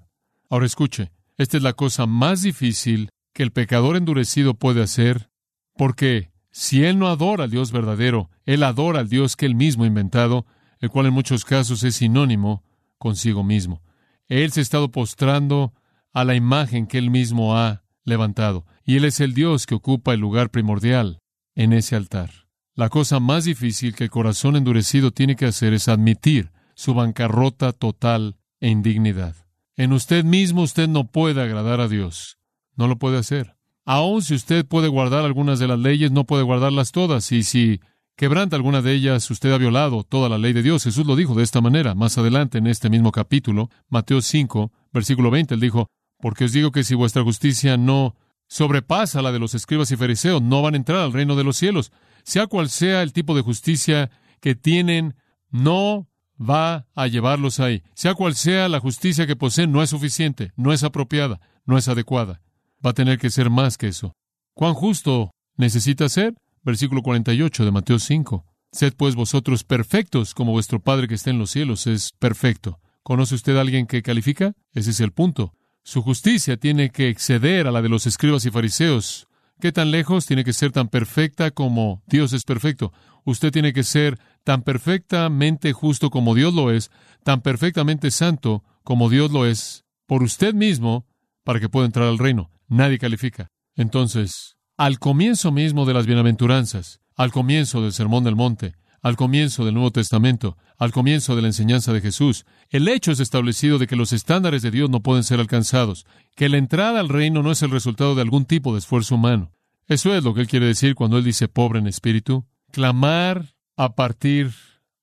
Ahora 0.50 0.65
escuche, 0.65 1.12
Esta 1.38 1.58
es 1.58 1.63
la 1.63 1.74
cosa 1.74 2.05
más 2.05 2.43
difícil 2.43 3.10
que 3.34 3.43
el 3.43 3.51
pecador 3.51 3.98
endurecido 3.98 4.53
puede 4.53 4.84
hacer, 4.84 5.29
porque 5.75 6.32
si 6.51 6.84
él 6.84 7.00
no 7.00 7.08
adora 7.08 7.46
al 7.46 7.51
Dios 7.51 7.72
verdadero, 7.72 8.29
él 8.46 8.62
adora 8.62 9.00
al 9.00 9.10
Dios 9.10 9.36
que 9.36 9.48
él 9.48 9.55
mismo 9.55 9.84
ha 9.84 9.88
inventado, 9.88 10.46
el 10.79 10.91
cual 10.91 11.08
en 11.08 11.13
muchos 11.13 11.43
casos 11.43 11.84
es 11.84 11.96
sinónimo 11.96 12.63
consigo 13.00 13.43
mismo. 13.43 13.82
Él 14.27 14.51
se 14.51 14.60
ha 14.60 14.63
estado 14.63 14.91
postrando 14.91 15.74
a 16.13 16.24
la 16.24 16.36
imagen 16.36 16.86
que 16.86 17.00
él 17.00 17.10
mismo 17.10 17.58
ha 17.58 17.84
levantado, 18.05 18.67
y 18.86 18.98
él 18.98 19.05
es 19.05 19.20
el 19.20 19.34
Dios 19.34 19.65
que 19.65 19.75
ocupa 19.75 20.13
el 20.13 20.20
lugar 20.20 20.51
primordial 20.51 21.17
en 21.55 21.74
ese 21.74 21.96
altar. 21.96 22.42
La 22.75 22.89
cosa 22.89 23.19
más 23.19 23.45
difícil 23.45 23.95
que 23.95 24.05
el 24.05 24.09
corazón 24.09 24.55
endurecido 24.55 25.11
tiene 25.11 25.35
que 25.35 25.45
hacer 25.45 25.73
es 25.73 25.87
admitir 25.87 26.51
su 26.73 26.95
bancarrota 26.95 27.71
total 27.71 28.37
e 28.59 28.69
indignidad. 28.69 29.35
En 29.75 29.93
usted 29.93 30.23
mismo 30.23 30.63
usted 30.63 30.87
no 30.87 31.05
puede 31.05 31.41
agradar 31.43 31.81
a 31.81 31.87
Dios. 31.87 32.39
No 32.75 32.87
lo 32.87 32.97
puede 32.97 33.19
hacer. 33.19 33.55
Aun 33.85 34.23
si 34.23 34.33
usted 34.33 34.65
puede 34.65 34.87
guardar 34.87 35.23
algunas 35.23 35.59
de 35.59 35.67
las 35.67 35.77
leyes, 35.77 36.11
no 36.11 36.23
puede 36.23 36.41
guardarlas 36.41 36.91
todas. 36.91 37.31
Y 37.31 37.43
si 37.43 37.79
quebranta 38.15 38.55
alguna 38.55 38.81
de 38.81 38.93
ellas, 38.93 39.29
usted 39.29 39.51
ha 39.51 39.59
violado 39.59 40.03
toda 40.03 40.27
la 40.27 40.39
ley 40.39 40.53
de 40.53 40.63
Dios. 40.63 40.83
Jesús 40.83 41.05
lo 41.05 41.15
dijo 41.15 41.35
de 41.35 41.43
esta 41.43 41.61
manera. 41.61 41.93
Más 41.93 42.17
adelante, 42.17 42.57
en 42.57 42.65
este 42.65 42.89
mismo 42.89 43.11
capítulo, 43.11 43.69
Mateo 43.87 44.19
5, 44.19 44.71
versículo 44.91 45.29
20, 45.29 45.53
él 45.53 45.59
dijo, 45.59 45.89
porque 46.19 46.45
os 46.45 46.53
digo 46.53 46.71
que 46.71 46.83
si 46.83 46.95
vuestra 46.95 47.21
justicia 47.21 47.77
no 47.77 48.15
sobrepasa 48.47 49.21
la 49.21 49.31
de 49.31 49.39
los 49.39 49.53
escribas 49.53 49.91
y 49.91 49.95
fariseos, 49.95 50.41
no 50.41 50.63
van 50.63 50.73
a 50.73 50.77
entrar 50.77 50.99
al 50.99 51.13
reino 51.13 51.35
de 51.35 51.43
los 51.43 51.57
cielos. 51.57 51.91
Sea 52.23 52.47
cual 52.47 52.69
sea 52.69 53.01
el 53.01 53.13
tipo 53.13 53.35
de 53.35 53.41
justicia 53.41 54.09
que 54.39 54.55
tienen, 54.55 55.15
no 55.49 56.07
va 56.39 56.87
a 56.95 57.07
llevarlos 57.07 57.59
ahí. 57.59 57.83
Sea 57.93 58.13
cual 58.13 58.35
sea 58.35 58.69
la 58.69 58.79
justicia 58.79 59.27
que 59.27 59.35
poseen, 59.35 59.71
no 59.71 59.83
es 59.83 59.89
suficiente, 59.89 60.51
no 60.55 60.73
es 60.73 60.83
apropiada, 60.83 61.39
no 61.65 61.77
es 61.77 61.87
adecuada. 61.87 62.41
Va 62.85 62.91
a 62.91 62.93
tener 62.93 63.17
que 63.17 63.29
ser 63.29 63.49
más 63.49 63.77
que 63.77 63.87
eso. 63.87 64.13
¿Cuán 64.53 64.73
justo 64.73 65.31
necesita 65.57 66.09
ser? 66.09 66.35
Versículo 66.63 67.01
48 67.01 67.65
de 67.65 67.71
Mateo 67.71 67.99
5. 67.99 68.45
Sed 68.71 68.93
pues 68.97 69.15
vosotros 69.15 69.63
perfectos 69.63 70.33
como 70.33 70.51
vuestro 70.51 70.79
Padre 70.79 71.07
que 71.07 71.15
está 71.15 71.29
en 71.29 71.39
los 71.39 71.51
cielos 71.51 71.87
es 71.87 72.11
perfecto. 72.19 72.79
¿Conoce 73.03 73.35
usted 73.35 73.57
a 73.57 73.61
alguien 73.61 73.85
que 73.85 74.01
califica? 74.01 74.53
Ese 74.73 74.91
es 74.91 74.99
el 74.99 75.11
punto. 75.11 75.53
Su 75.83 76.01
justicia 76.01 76.57
tiene 76.57 76.89
que 76.89 77.09
exceder 77.09 77.67
a 77.67 77.71
la 77.71 77.81
de 77.81 77.89
los 77.89 78.07
escribas 78.07 78.45
y 78.45 78.51
fariseos. 78.51 79.27
¿Qué 79.60 79.72
tan 79.72 79.91
lejos 79.91 80.25
tiene 80.25 80.43
que 80.43 80.53
ser 80.53 80.72
tan 80.72 80.89
perfecta 80.89 81.51
como 81.51 82.03
Dios 82.07 82.33
es 82.33 82.43
perfecto? 82.43 82.91
Usted 83.24 83.51
tiene 83.51 83.74
que 83.74 83.83
ser 83.83 84.19
tan 84.43 84.62
perfectamente 84.62 85.72
justo 85.72 86.10
como 86.10 86.36
Dios 86.36 86.53
lo 86.53 86.72
es, 86.72 86.91
tan 87.24 87.41
perfectamente 87.41 88.12
santo 88.12 88.63
como 88.83 89.10
Dios 89.10 89.31
lo 89.31 89.45
es, 89.45 89.86
por 90.05 90.24
usted 90.24 90.53
mismo, 90.53 91.07
para 91.43 91.60
que 91.60 91.69
pueda 91.69 91.86
entrar 91.86 92.07
al 92.07 92.19
reino. 92.19 92.51
Nadie 92.67 93.00
califica. 93.00 93.50
Entonces, 93.75 94.57
al 94.77 95.00
comienzo 95.00 95.51
mismo 95.51 95.86
de 95.86 95.93
las 95.93 96.05
bienaventuranzas, 96.05 97.00
al 97.15 97.31
comienzo 97.31 97.81
del 97.81 97.93
Sermón 97.93 98.24
del 98.24 98.36
Monte, 98.36 98.75
al 99.03 99.17
comienzo 99.17 99.65
del 99.65 99.75
Nuevo 99.75 99.91
Testamento, 99.91 100.57
al 100.77 100.93
comienzo 100.93 101.36
de 101.36 101.41
la 101.41 101.50
enseñanza 101.50 101.91
de 101.91 102.00
Jesús, 102.00 102.45
el 102.69 102.88
hecho 102.88 103.12
es 103.12 103.19
establecido 103.19 103.77
de 103.77 103.86
que 103.86 103.98
los 103.98 104.13
estándares 104.13 104.62
de 104.62 104.72
Dios 104.72 104.89
no 104.89 105.01
pueden 105.01 105.25
ser 105.25 105.41
alcanzados, 105.41 106.05
que 106.36 106.48
la 106.48 106.57
entrada 106.57 107.01
al 107.01 107.10
reino 107.10 107.43
no 107.43 107.51
es 107.51 107.62
el 107.62 107.69
resultado 107.69 108.15
de 108.15 108.22
algún 108.22 108.45
tipo 108.45 108.72
de 108.72 108.79
esfuerzo 108.79 109.15
humano. 109.15 109.51
Eso 109.88 110.15
es 110.15 110.24
lo 110.24 110.33
que 110.33 110.41
él 110.41 110.48
quiere 110.48 110.65
decir 110.65 110.95
cuando 110.95 111.17
él 111.17 111.25
dice 111.25 111.50
pobre 111.50 111.79
en 111.79 111.88
espíritu. 111.88 112.45
Clamar 112.72 113.53
a 113.75 113.93
partir 113.93 114.53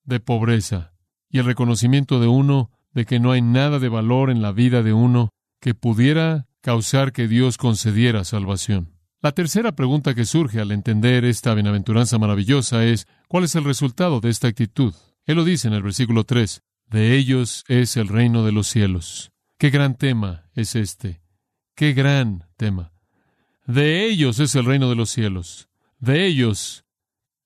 de 0.04 0.18
pobreza 0.18 0.92
y 1.28 1.38
el 1.38 1.44
reconocimiento 1.44 2.20
de 2.20 2.26
uno 2.26 2.70
de 2.92 3.04
que 3.04 3.20
no 3.20 3.32
hay 3.32 3.42
nada 3.42 3.78
de 3.78 3.90
valor 3.90 4.30
en 4.30 4.40
la 4.40 4.50
vida 4.50 4.82
de 4.82 4.94
uno 4.94 5.28
que 5.60 5.74
pudiera 5.74 6.46
causar 6.62 7.12
que 7.12 7.28
Dios 7.28 7.58
concediera 7.58 8.24
salvación. 8.24 8.99
La 9.22 9.32
tercera 9.32 9.72
pregunta 9.72 10.14
que 10.14 10.24
surge 10.24 10.60
al 10.60 10.72
entender 10.72 11.24
esta 11.24 11.54
bienaventuranza 11.54 12.18
maravillosa 12.18 12.84
es, 12.84 13.06
¿cuál 13.28 13.44
es 13.44 13.54
el 13.54 13.64
resultado 13.64 14.20
de 14.20 14.30
esta 14.30 14.48
actitud? 14.48 14.94
Él 15.26 15.36
lo 15.36 15.44
dice 15.44 15.68
en 15.68 15.74
el 15.74 15.82
versículo 15.82 16.24
3, 16.24 16.62
de 16.86 17.16
ellos 17.16 17.64
es 17.68 17.96
el 17.96 18.08
reino 18.08 18.44
de 18.44 18.52
los 18.52 18.66
cielos. 18.66 19.30
Qué 19.58 19.70
gran 19.70 19.96
tema 19.96 20.48
es 20.54 20.74
este. 20.74 21.20
Qué 21.74 21.92
gran 21.92 22.46
tema. 22.56 22.92
De 23.66 24.06
ellos 24.06 24.40
es 24.40 24.54
el 24.54 24.64
reino 24.64 24.88
de 24.88 24.96
los 24.96 25.10
cielos. 25.10 25.68
De 25.98 26.26
ellos 26.26 26.84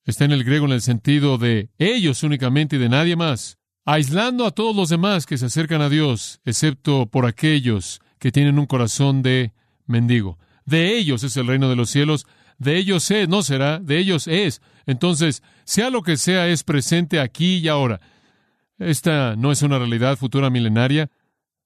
Está 0.05 0.27
en 0.27 0.33
el 0.33 0.45
griego 0.45 0.67
en 0.67 0.73
el 0.73 0.83
sentido 0.83 1.39
de 1.39 1.71
ellos 1.79 2.23
únicamente 2.23 2.77
y 2.77 2.79
de 2.79 2.91
nadie 2.91 3.17
más, 3.17 3.57
aislando 3.87 4.45
a 4.45 4.51
todos 4.51 4.77
los 4.77 4.91
demás 4.91 5.25
que 5.25 5.39
se 5.39 5.47
acercan 5.47 5.81
a 5.81 5.89
Dios, 5.89 6.41
excepto 6.45 7.07
por 7.07 7.25
aquellos 7.25 8.01
que 8.19 8.31
tienen 8.31 8.59
un 8.59 8.67
corazón 8.67 9.23
de 9.23 9.55
mendigo. 9.87 10.39
De 10.65 10.97
ellos 10.97 11.23
es 11.25 11.37
el 11.37 11.47
reino 11.47 11.69
de 11.69 11.77
los 11.77 11.91
cielos, 11.91 12.27
de 12.59 12.77
ellos 12.77 13.11
es, 13.11 13.29
no 13.29 13.43
será, 13.43 13.79
de 13.79 13.99
ellos 13.99 14.27
es. 14.29 14.63
Entonces, 14.87 15.43
sea 15.65 15.91
lo 15.91 16.03
que 16.03 16.17
sea, 16.17 16.49
es 16.49 16.63
presente 16.63 17.21
aquí 17.21 17.57
y 17.57 17.69
ahora. 17.69 18.01
Esta 18.79 19.37
no 19.37 19.53
es 19.53 19.63
una 19.63 19.79
realidad 19.79 20.17
futura 20.17 20.51
milenaria. 20.51 21.11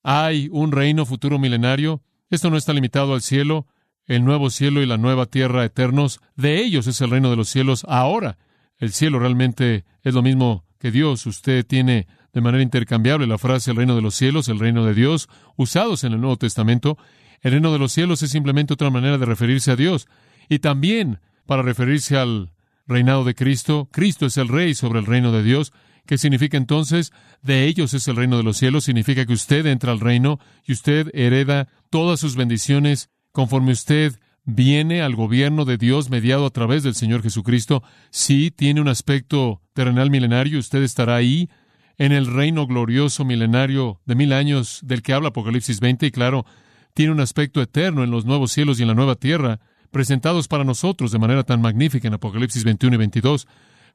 Hay 0.02 0.48
un 0.50 0.72
reino 0.72 1.06
futuro 1.06 1.38
milenario. 1.38 2.02
Esto 2.30 2.50
no 2.50 2.56
está 2.56 2.72
limitado 2.72 3.14
al 3.14 3.22
cielo 3.22 3.66
el 4.08 4.24
nuevo 4.24 4.50
cielo 4.50 4.82
y 4.82 4.86
la 4.86 4.96
nueva 4.96 5.26
tierra 5.26 5.64
eternos, 5.64 6.20
de 6.34 6.58
ellos 6.58 6.86
es 6.86 7.00
el 7.02 7.10
reino 7.10 7.30
de 7.30 7.36
los 7.36 7.48
cielos 7.48 7.84
ahora. 7.88 8.38
El 8.78 8.92
cielo 8.92 9.18
realmente 9.18 9.84
es 10.02 10.14
lo 10.14 10.22
mismo 10.22 10.64
que 10.78 10.90
Dios. 10.90 11.26
Usted 11.26 11.64
tiene 11.66 12.06
de 12.32 12.40
manera 12.40 12.62
intercambiable 12.62 13.26
la 13.26 13.38
frase 13.38 13.70
el 13.70 13.76
reino 13.76 13.94
de 13.94 14.02
los 14.02 14.14
cielos, 14.14 14.48
el 14.48 14.58
reino 14.58 14.84
de 14.86 14.94
Dios, 14.94 15.28
usados 15.56 16.04
en 16.04 16.14
el 16.14 16.20
Nuevo 16.20 16.38
Testamento. 16.38 16.96
El 17.40 17.52
reino 17.52 17.72
de 17.72 17.78
los 17.78 17.92
cielos 17.92 18.22
es 18.22 18.30
simplemente 18.30 18.74
otra 18.74 18.90
manera 18.90 19.18
de 19.18 19.26
referirse 19.26 19.70
a 19.70 19.76
Dios. 19.76 20.08
Y 20.48 20.58
también 20.58 21.20
para 21.46 21.62
referirse 21.62 22.16
al 22.16 22.52
reinado 22.86 23.24
de 23.24 23.34
Cristo, 23.34 23.88
Cristo 23.92 24.26
es 24.26 24.36
el 24.36 24.48
rey 24.48 24.74
sobre 24.74 24.98
el 24.98 25.06
reino 25.06 25.32
de 25.32 25.42
Dios. 25.42 25.72
¿Qué 26.06 26.18
significa 26.18 26.56
entonces? 26.56 27.12
De 27.42 27.66
ellos 27.66 27.94
es 27.94 28.08
el 28.08 28.16
reino 28.16 28.36
de 28.36 28.42
los 28.42 28.56
cielos. 28.56 28.84
Significa 28.84 29.26
que 29.26 29.32
usted 29.32 29.66
entra 29.66 29.92
al 29.92 30.00
reino 30.00 30.40
y 30.64 30.72
usted 30.72 31.10
hereda 31.14 31.68
todas 31.90 32.20
sus 32.20 32.34
bendiciones 32.36 33.10
conforme 33.32 33.72
usted 33.72 34.18
viene 34.50 35.02
al 35.02 35.14
gobierno 35.14 35.66
de 35.66 35.76
Dios 35.76 36.08
mediado 36.08 36.46
a 36.46 36.50
través 36.50 36.82
del 36.82 36.94
Señor 36.94 37.22
Jesucristo, 37.22 37.82
sí 38.08 38.50
tiene 38.50 38.80
un 38.80 38.88
aspecto 38.88 39.60
terrenal 39.74 40.10
milenario, 40.10 40.58
usted 40.58 40.82
estará 40.82 41.16
ahí 41.16 41.50
en 41.98 42.12
el 42.12 42.26
reino 42.26 42.66
glorioso 42.66 43.26
milenario 43.26 44.00
de 44.06 44.14
mil 44.14 44.32
años 44.32 44.80
del 44.82 45.02
que 45.02 45.12
habla 45.12 45.28
Apocalipsis 45.28 45.80
20, 45.80 46.06
y 46.06 46.10
claro, 46.10 46.46
tiene 46.98 47.12
un 47.12 47.20
aspecto 47.20 47.62
eterno 47.62 48.02
en 48.02 48.10
los 48.10 48.24
nuevos 48.24 48.50
cielos 48.50 48.80
y 48.80 48.82
en 48.82 48.88
la 48.88 48.94
nueva 48.94 49.14
tierra, 49.14 49.60
presentados 49.92 50.48
para 50.48 50.64
nosotros 50.64 51.12
de 51.12 51.20
manera 51.20 51.44
tan 51.44 51.60
magnífica 51.60 52.08
en 52.08 52.14
Apocalipsis 52.14 52.64
21 52.64 52.96
y 52.96 52.98
22, 52.98 53.46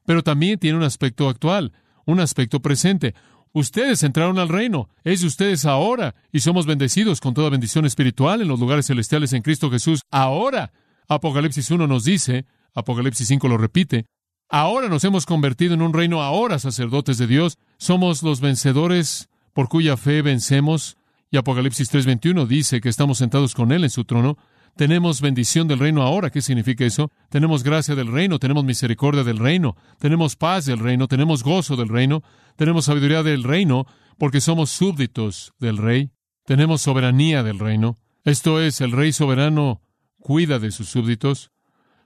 pero 0.06 0.22
también 0.22 0.58
tiene 0.58 0.78
un 0.78 0.84
aspecto 0.84 1.28
actual, 1.28 1.74
un 2.06 2.18
aspecto 2.18 2.60
presente, 2.62 3.14
Ustedes 3.52 4.02
entraron 4.04 4.38
al 4.38 4.48
reino, 4.48 4.88
es 5.04 5.20
de 5.20 5.26
ustedes 5.26 5.66
ahora, 5.66 6.14
y 6.32 6.40
somos 6.40 6.64
bendecidos 6.64 7.20
con 7.20 7.34
toda 7.34 7.50
bendición 7.50 7.84
espiritual 7.84 8.40
en 8.40 8.48
los 8.48 8.58
lugares 8.58 8.86
celestiales 8.86 9.34
en 9.34 9.42
Cristo 9.42 9.70
Jesús. 9.70 10.00
Ahora, 10.10 10.72
Apocalipsis 11.06 11.70
1 11.70 11.86
nos 11.86 12.04
dice, 12.04 12.46
Apocalipsis 12.74 13.28
5 13.28 13.46
lo 13.48 13.58
repite, 13.58 14.06
ahora 14.48 14.88
nos 14.88 15.04
hemos 15.04 15.26
convertido 15.26 15.74
en 15.74 15.82
un 15.82 15.92
reino, 15.92 16.22
ahora 16.22 16.58
sacerdotes 16.58 17.18
de 17.18 17.26
Dios, 17.26 17.58
somos 17.76 18.22
los 18.22 18.40
vencedores 18.40 19.28
por 19.52 19.68
cuya 19.68 19.98
fe 19.98 20.22
vencemos, 20.22 20.96
y 21.34 21.36
Apocalipsis 21.36 21.90
3:21 21.90 22.46
dice 22.46 22.80
que 22.80 22.88
estamos 22.88 23.18
sentados 23.18 23.56
con 23.56 23.72
Él 23.72 23.82
en 23.82 23.90
su 23.90 24.04
trono, 24.04 24.38
tenemos 24.76 25.20
bendición 25.20 25.66
del 25.66 25.80
reino 25.80 26.02
ahora. 26.02 26.30
¿Qué 26.30 26.40
significa 26.40 26.84
eso? 26.84 27.10
Tenemos 27.28 27.64
gracia 27.64 27.96
del 27.96 28.06
reino, 28.06 28.38
tenemos 28.38 28.62
misericordia 28.62 29.24
del 29.24 29.38
reino, 29.38 29.76
tenemos 29.98 30.36
paz 30.36 30.64
del 30.64 30.78
reino, 30.78 31.08
tenemos 31.08 31.42
gozo 31.42 31.74
del 31.74 31.88
reino, 31.88 32.22
tenemos 32.54 32.84
sabiduría 32.84 33.24
del 33.24 33.42
reino, 33.42 33.84
porque 34.16 34.40
somos 34.40 34.70
súbditos 34.70 35.54
del 35.58 35.78
rey, 35.78 36.12
tenemos 36.44 36.82
soberanía 36.82 37.42
del 37.42 37.58
reino. 37.58 37.96
Esto 38.22 38.60
es, 38.60 38.80
el 38.80 38.92
rey 38.92 39.12
soberano 39.12 39.82
cuida 40.20 40.60
de 40.60 40.70
sus 40.70 40.88
súbditos. 40.88 41.50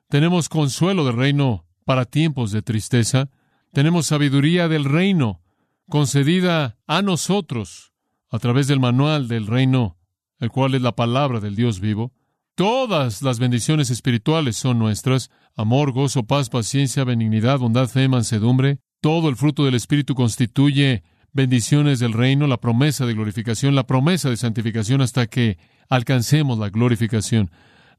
Tenemos 0.09 0.49
consuelo 0.49 1.05
del 1.05 1.17
reino 1.17 1.67
para 1.85 2.07
tiempos 2.07 2.51
de 2.51 2.63
tristeza. 2.63 3.29
Tenemos 3.75 4.07
sabiduría 4.07 4.69
del 4.69 4.87
reino 4.87 5.43
concedida 5.87 6.79
a 6.87 7.03
nosotros 7.03 7.88
a 8.31 8.39
través 8.39 8.67
del 8.67 8.81
manual 8.81 9.29
del 9.29 9.47
reino, 9.47 9.97
el 10.39 10.51
cual 10.51 10.75
es 10.75 10.83
la 10.83 10.95
palabra 10.95 11.41
del 11.41 11.57
Dios 11.57 11.81
vivo. 11.81 12.13
Todas 12.55 13.23
las 13.23 13.39
bendiciones 13.39 13.91
espirituales 13.91 14.57
son 14.57 14.79
nuestras. 14.79 15.31
Amor, 15.55 15.93
gozo, 15.93 16.25
paz, 16.25 16.51
paciencia, 16.51 17.05
benignidad, 17.05 17.59
bondad, 17.59 17.89
fe, 17.89 18.09
mansedumbre. 18.09 18.79
Todo 19.01 19.29
el 19.29 19.37
fruto 19.37 19.65
del 19.65 19.75
Espíritu 19.75 20.15
constituye 20.15 21.05
bendiciones 21.33 22.01
del 22.01 22.13
reino, 22.13 22.47
la 22.47 22.61
promesa 22.61 23.07
de 23.07 23.15
glorificación, 23.15 23.75
la 23.75 23.87
promesa 23.87 24.29
de 24.29 24.37
santificación 24.37 25.01
hasta 25.01 25.29
que 25.29 25.59
alcancemos 25.89 26.59
la 26.59 26.69
glorificación. 26.69 27.51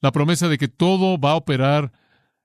La 0.01 0.11
promesa 0.11 0.47
de 0.49 0.57
que 0.57 0.67
todo 0.67 1.17
va 1.17 1.31
a 1.31 1.35
operar 1.35 1.93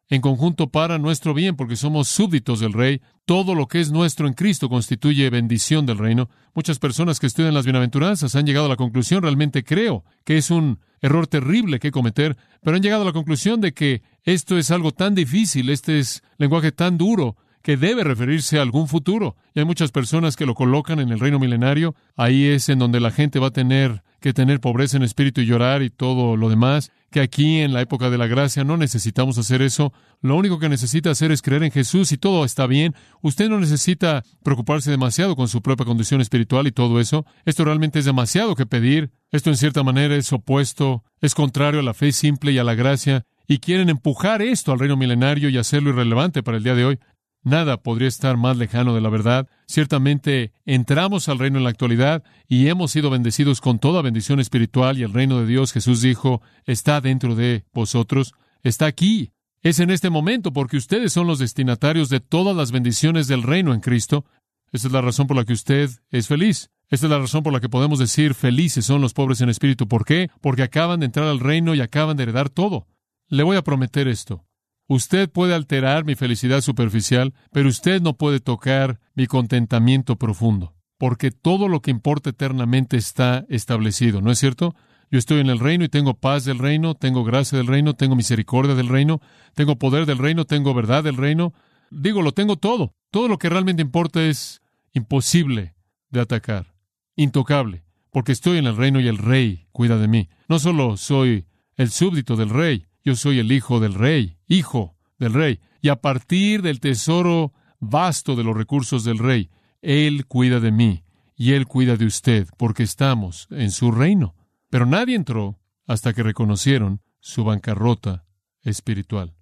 en 0.08 0.20
conjunto 0.20 0.68
para 0.68 0.98
nuestro 0.98 1.34
bien, 1.34 1.56
porque 1.56 1.76
somos 1.76 2.08
súbditos 2.08 2.60
del 2.60 2.72
Rey. 2.72 3.00
Todo 3.24 3.54
lo 3.54 3.66
que 3.68 3.80
es 3.80 3.90
nuestro 3.90 4.26
en 4.26 4.34
Cristo 4.34 4.68
constituye 4.68 5.30
bendición 5.30 5.86
del 5.86 5.98
reino. 5.98 6.28
Muchas 6.54 6.78
personas 6.78 7.20
que 7.20 7.26
estudian 7.26 7.54
las 7.54 7.64
bienaventuranzas 7.64 8.34
han 8.34 8.46
llegado 8.46 8.66
a 8.66 8.70
la 8.70 8.76
conclusión, 8.76 9.22
realmente 9.22 9.64
creo, 9.64 10.04
que 10.24 10.36
es 10.36 10.50
un 10.50 10.78
error 11.00 11.26
terrible 11.26 11.78
que 11.78 11.90
cometer, 11.90 12.36
pero 12.62 12.76
han 12.76 12.82
llegado 12.82 13.02
a 13.02 13.06
la 13.06 13.12
conclusión 13.12 13.60
de 13.60 13.72
que 13.72 14.02
esto 14.22 14.58
es 14.58 14.70
algo 14.70 14.92
tan 14.92 15.14
difícil, 15.14 15.70
este 15.70 15.98
es 15.98 16.22
lenguaje 16.38 16.72
tan 16.72 16.98
duro, 16.98 17.36
que 17.64 17.78
debe 17.78 18.04
referirse 18.04 18.58
a 18.58 18.62
algún 18.62 18.88
futuro. 18.88 19.36
Y 19.54 19.60
hay 19.60 19.64
muchas 19.64 19.90
personas 19.90 20.36
que 20.36 20.44
lo 20.44 20.54
colocan 20.54 21.00
en 21.00 21.08
el 21.08 21.18
reino 21.18 21.38
milenario. 21.38 21.94
Ahí 22.14 22.44
es 22.44 22.68
en 22.68 22.78
donde 22.78 23.00
la 23.00 23.10
gente 23.10 23.38
va 23.38 23.46
a 23.46 23.52
tener 23.52 24.02
que 24.24 24.32
tener 24.32 24.58
pobreza 24.58 24.96
en 24.96 25.02
espíritu 25.02 25.42
y 25.42 25.44
llorar 25.44 25.82
y 25.82 25.90
todo 25.90 26.38
lo 26.38 26.48
demás. 26.48 26.90
Que 27.10 27.20
aquí 27.20 27.58
en 27.58 27.74
la 27.74 27.82
época 27.82 28.08
de 28.08 28.16
la 28.16 28.26
gracia 28.26 28.64
no 28.64 28.78
necesitamos 28.78 29.36
hacer 29.36 29.60
eso. 29.60 29.92
Lo 30.22 30.34
único 30.36 30.58
que 30.58 30.70
necesita 30.70 31.10
hacer 31.10 31.30
es 31.30 31.42
creer 31.42 31.62
en 31.62 31.70
Jesús 31.70 32.10
y 32.10 32.16
todo 32.16 32.46
está 32.46 32.66
bien. 32.66 32.94
Usted 33.20 33.50
no 33.50 33.60
necesita 33.60 34.22
preocuparse 34.42 34.90
demasiado 34.90 35.36
con 35.36 35.48
su 35.48 35.60
propia 35.60 35.84
condición 35.84 36.22
espiritual 36.22 36.66
y 36.66 36.72
todo 36.72 37.00
eso. 37.00 37.26
Esto 37.44 37.66
realmente 37.66 37.98
es 37.98 38.06
demasiado 38.06 38.54
que 38.54 38.64
pedir. 38.64 39.10
Esto 39.30 39.50
en 39.50 39.58
cierta 39.58 39.82
manera 39.82 40.16
es 40.16 40.32
opuesto, 40.32 41.04
es 41.20 41.34
contrario 41.34 41.80
a 41.80 41.82
la 41.82 41.92
fe 41.92 42.10
simple 42.10 42.50
y 42.52 42.56
a 42.56 42.64
la 42.64 42.74
gracia 42.74 43.26
y 43.46 43.58
quieren 43.58 43.90
empujar 43.90 44.40
esto 44.40 44.72
al 44.72 44.78
reino 44.78 44.96
milenario 44.96 45.50
y 45.50 45.58
hacerlo 45.58 45.90
irrelevante 45.90 46.42
para 46.42 46.56
el 46.56 46.64
día 46.64 46.74
de 46.74 46.86
hoy. 46.86 46.98
Nada 47.44 47.76
podría 47.76 48.08
estar 48.08 48.38
más 48.38 48.56
lejano 48.56 48.94
de 48.94 49.02
la 49.02 49.10
verdad. 49.10 49.46
Ciertamente 49.66 50.52
entramos 50.64 51.28
al 51.28 51.38
reino 51.38 51.58
en 51.58 51.64
la 51.64 51.70
actualidad 51.70 52.24
y 52.48 52.68
hemos 52.68 52.90
sido 52.90 53.10
bendecidos 53.10 53.60
con 53.60 53.78
toda 53.78 54.00
bendición 54.00 54.40
espiritual 54.40 54.98
y 54.98 55.02
el 55.02 55.12
reino 55.12 55.38
de 55.38 55.46
Dios, 55.46 55.72
Jesús 55.72 56.00
dijo, 56.00 56.40
está 56.64 57.02
dentro 57.02 57.34
de 57.34 57.64
vosotros, 57.74 58.32
está 58.62 58.86
aquí. 58.86 59.32
Es 59.60 59.78
en 59.78 59.90
este 59.90 60.08
momento 60.08 60.54
porque 60.54 60.78
ustedes 60.78 61.12
son 61.12 61.26
los 61.26 61.38
destinatarios 61.38 62.08
de 62.08 62.20
todas 62.20 62.56
las 62.56 62.72
bendiciones 62.72 63.28
del 63.28 63.42
reino 63.42 63.74
en 63.74 63.80
Cristo. 63.80 64.24
Esa 64.72 64.88
es 64.88 64.92
la 64.92 65.02
razón 65.02 65.26
por 65.26 65.36
la 65.36 65.44
que 65.44 65.52
usted 65.52 65.90
es 66.10 66.26
feliz. 66.26 66.70
Esta 66.88 67.06
es 67.06 67.10
la 67.10 67.18
razón 67.18 67.42
por 67.42 67.52
la 67.52 67.60
que 67.60 67.68
podemos 67.68 67.98
decir 67.98 68.32
felices 68.32 68.86
son 68.86 69.02
los 69.02 69.12
pobres 69.12 69.42
en 69.42 69.50
espíritu. 69.50 69.86
¿Por 69.86 70.06
qué? 70.06 70.30
Porque 70.40 70.62
acaban 70.62 71.00
de 71.00 71.06
entrar 71.06 71.26
al 71.26 71.40
reino 71.40 71.74
y 71.74 71.82
acaban 71.82 72.16
de 72.16 72.22
heredar 72.22 72.48
todo. 72.48 72.86
Le 73.28 73.42
voy 73.42 73.58
a 73.58 73.62
prometer 73.62 74.08
esto. 74.08 74.44
Usted 74.86 75.30
puede 75.30 75.54
alterar 75.54 76.04
mi 76.04 76.14
felicidad 76.14 76.60
superficial, 76.60 77.32
pero 77.52 77.68
usted 77.68 78.02
no 78.02 78.16
puede 78.16 78.40
tocar 78.40 79.00
mi 79.14 79.26
contentamiento 79.26 80.16
profundo, 80.16 80.74
porque 80.98 81.30
todo 81.30 81.68
lo 81.68 81.80
que 81.80 81.90
importa 81.90 82.30
eternamente 82.30 82.98
está 82.98 83.46
establecido, 83.48 84.20
¿no 84.20 84.30
es 84.30 84.38
cierto? 84.38 84.74
Yo 85.10 85.18
estoy 85.18 85.40
en 85.40 85.48
el 85.48 85.58
reino 85.58 85.84
y 85.84 85.88
tengo 85.88 86.14
paz 86.14 86.44
del 86.44 86.58
reino, 86.58 86.94
tengo 86.94 87.24
gracia 87.24 87.56
del 87.56 87.66
reino, 87.66 87.94
tengo 87.94 88.16
misericordia 88.16 88.74
del 88.74 88.88
reino, 88.88 89.20
tengo 89.54 89.78
poder 89.78 90.06
del 90.06 90.18
reino, 90.18 90.44
tengo 90.44 90.74
verdad 90.74 91.04
del 91.04 91.16
reino. 91.16 91.54
Digo, 91.90 92.20
lo 92.20 92.32
tengo 92.32 92.56
todo. 92.56 92.94
Todo 93.10 93.28
lo 93.28 93.38
que 93.38 93.48
realmente 93.48 93.80
importa 93.80 94.24
es 94.24 94.60
imposible 94.92 95.76
de 96.10 96.20
atacar, 96.20 96.74
intocable, 97.16 97.84
porque 98.10 98.32
estoy 98.32 98.58
en 98.58 98.66
el 98.66 98.76
reino 98.76 99.00
y 99.00 99.06
el 99.06 99.18
rey 99.18 99.68
cuida 99.72 99.98
de 99.98 100.08
mí. 100.08 100.28
No 100.48 100.58
solo 100.58 100.96
soy 100.96 101.46
el 101.76 101.90
súbdito 101.90 102.34
del 102.34 102.50
rey, 102.50 102.86
yo 103.04 103.16
soy 103.16 103.38
el 103.38 103.52
hijo 103.52 103.80
del 103.80 103.94
rey, 103.94 104.38
hijo 104.48 104.96
del 105.18 105.34
rey. 105.34 105.60
Y 105.82 105.90
a 105.90 105.96
partir 105.96 106.62
del 106.62 106.80
tesoro 106.80 107.52
vasto 107.78 108.34
de 108.34 108.44
los 108.44 108.56
recursos 108.56 109.04
del 109.04 109.18
rey, 109.18 109.50
Él 109.82 110.26
cuida 110.26 110.58
de 110.58 110.72
mí 110.72 111.04
y 111.36 111.52
Él 111.52 111.66
cuida 111.66 111.96
de 111.96 112.06
usted, 112.06 112.48
porque 112.56 112.82
estamos 112.82 113.46
en 113.50 113.70
su 113.70 113.92
reino. 113.92 114.34
Pero 114.70 114.86
nadie 114.86 115.14
entró 115.14 115.60
hasta 115.86 116.14
que 116.14 116.22
reconocieron 116.22 117.02
su 117.20 117.44
bancarrota 117.44 118.24
espiritual. 118.62 119.34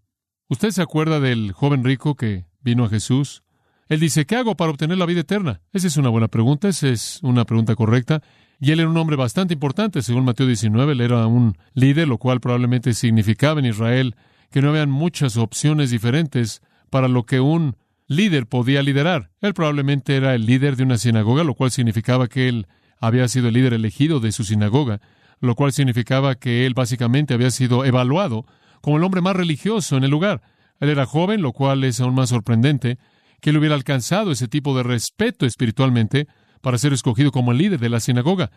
¿Usted 0.48 0.70
se 0.70 0.82
acuerda 0.82 1.20
del 1.20 1.52
joven 1.52 1.84
rico 1.84 2.16
que 2.16 2.46
vino 2.60 2.84
a 2.84 2.88
Jesús? 2.88 3.44
Él 3.88 4.00
dice, 4.00 4.26
¿qué 4.26 4.36
hago 4.36 4.56
para 4.56 4.70
obtener 4.70 4.98
la 4.98 5.06
vida 5.06 5.20
eterna? 5.20 5.60
Esa 5.72 5.86
es 5.86 5.96
una 5.96 6.08
buena 6.08 6.28
pregunta, 6.28 6.68
esa 6.68 6.88
es 6.88 7.20
una 7.22 7.44
pregunta 7.44 7.76
correcta. 7.76 8.22
Y 8.64 8.70
él 8.70 8.78
era 8.78 8.88
un 8.88 8.96
hombre 8.96 9.16
bastante 9.16 9.54
importante, 9.54 10.02
según 10.02 10.24
Mateo 10.24 10.46
19, 10.46 10.92
él 10.92 11.00
era 11.00 11.26
un 11.26 11.58
líder, 11.74 12.06
lo 12.06 12.18
cual 12.18 12.38
probablemente 12.38 12.94
significaba 12.94 13.58
en 13.58 13.66
Israel 13.66 14.14
que 14.52 14.62
no 14.62 14.68
habían 14.68 14.88
muchas 14.88 15.36
opciones 15.36 15.90
diferentes 15.90 16.62
para 16.88 17.08
lo 17.08 17.26
que 17.26 17.40
un 17.40 17.74
líder 18.06 18.46
podía 18.46 18.84
liderar. 18.84 19.32
Él 19.40 19.52
probablemente 19.52 20.14
era 20.14 20.36
el 20.36 20.46
líder 20.46 20.76
de 20.76 20.84
una 20.84 20.96
sinagoga, 20.96 21.42
lo 21.42 21.54
cual 21.56 21.72
significaba 21.72 22.28
que 22.28 22.48
él 22.48 22.68
había 23.00 23.26
sido 23.26 23.48
el 23.48 23.54
líder 23.54 23.72
elegido 23.72 24.20
de 24.20 24.30
su 24.30 24.44
sinagoga, 24.44 25.00
lo 25.40 25.56
cual 25.56 25.72
significaba 25.72 26.36
que 26.36 26.64
él 26.64 26.74
básicamente 26.74 27.34
había 27.34 27.50
sido 27.50 27.84
evaluado 27.84 28.46
como 28.80 28.96
el 28.96 29.02
hombre 29.02 29.22
más 29.22 29.34
religioso 29.34 29.96
en 29.96 30.04
el 30.04 30.12
lugar. 30.12 30.40
Él 30.78 30.88
era 30.88 31.04
joven, 31.04 31.42
lo 31.42 31.50
cual 31.50 31.82
es 31.82 32.00
aún 32.00 32.14
más 32.14 32.28
sorprendente, 32.28 32.98
que 33.40 33.50
él 33.50 33.56
hubiera 33.56 33.74
alcanzado 33.74 34.30
ese 34.30 34.46
tipo 34.46 34.76
de 34.76 34.84
respeto 34.84 35.46
espiritualmente, 35.46 36.28
para 36.62 36.78
ser 36.78 36.94
escogido 36.94 37.30
como 37.30 37.52
el 37.52 37.58
líder 37.58 37.78
de 37.78 37.90
la 37.90 38.00
sinagoga. 38.00 38.50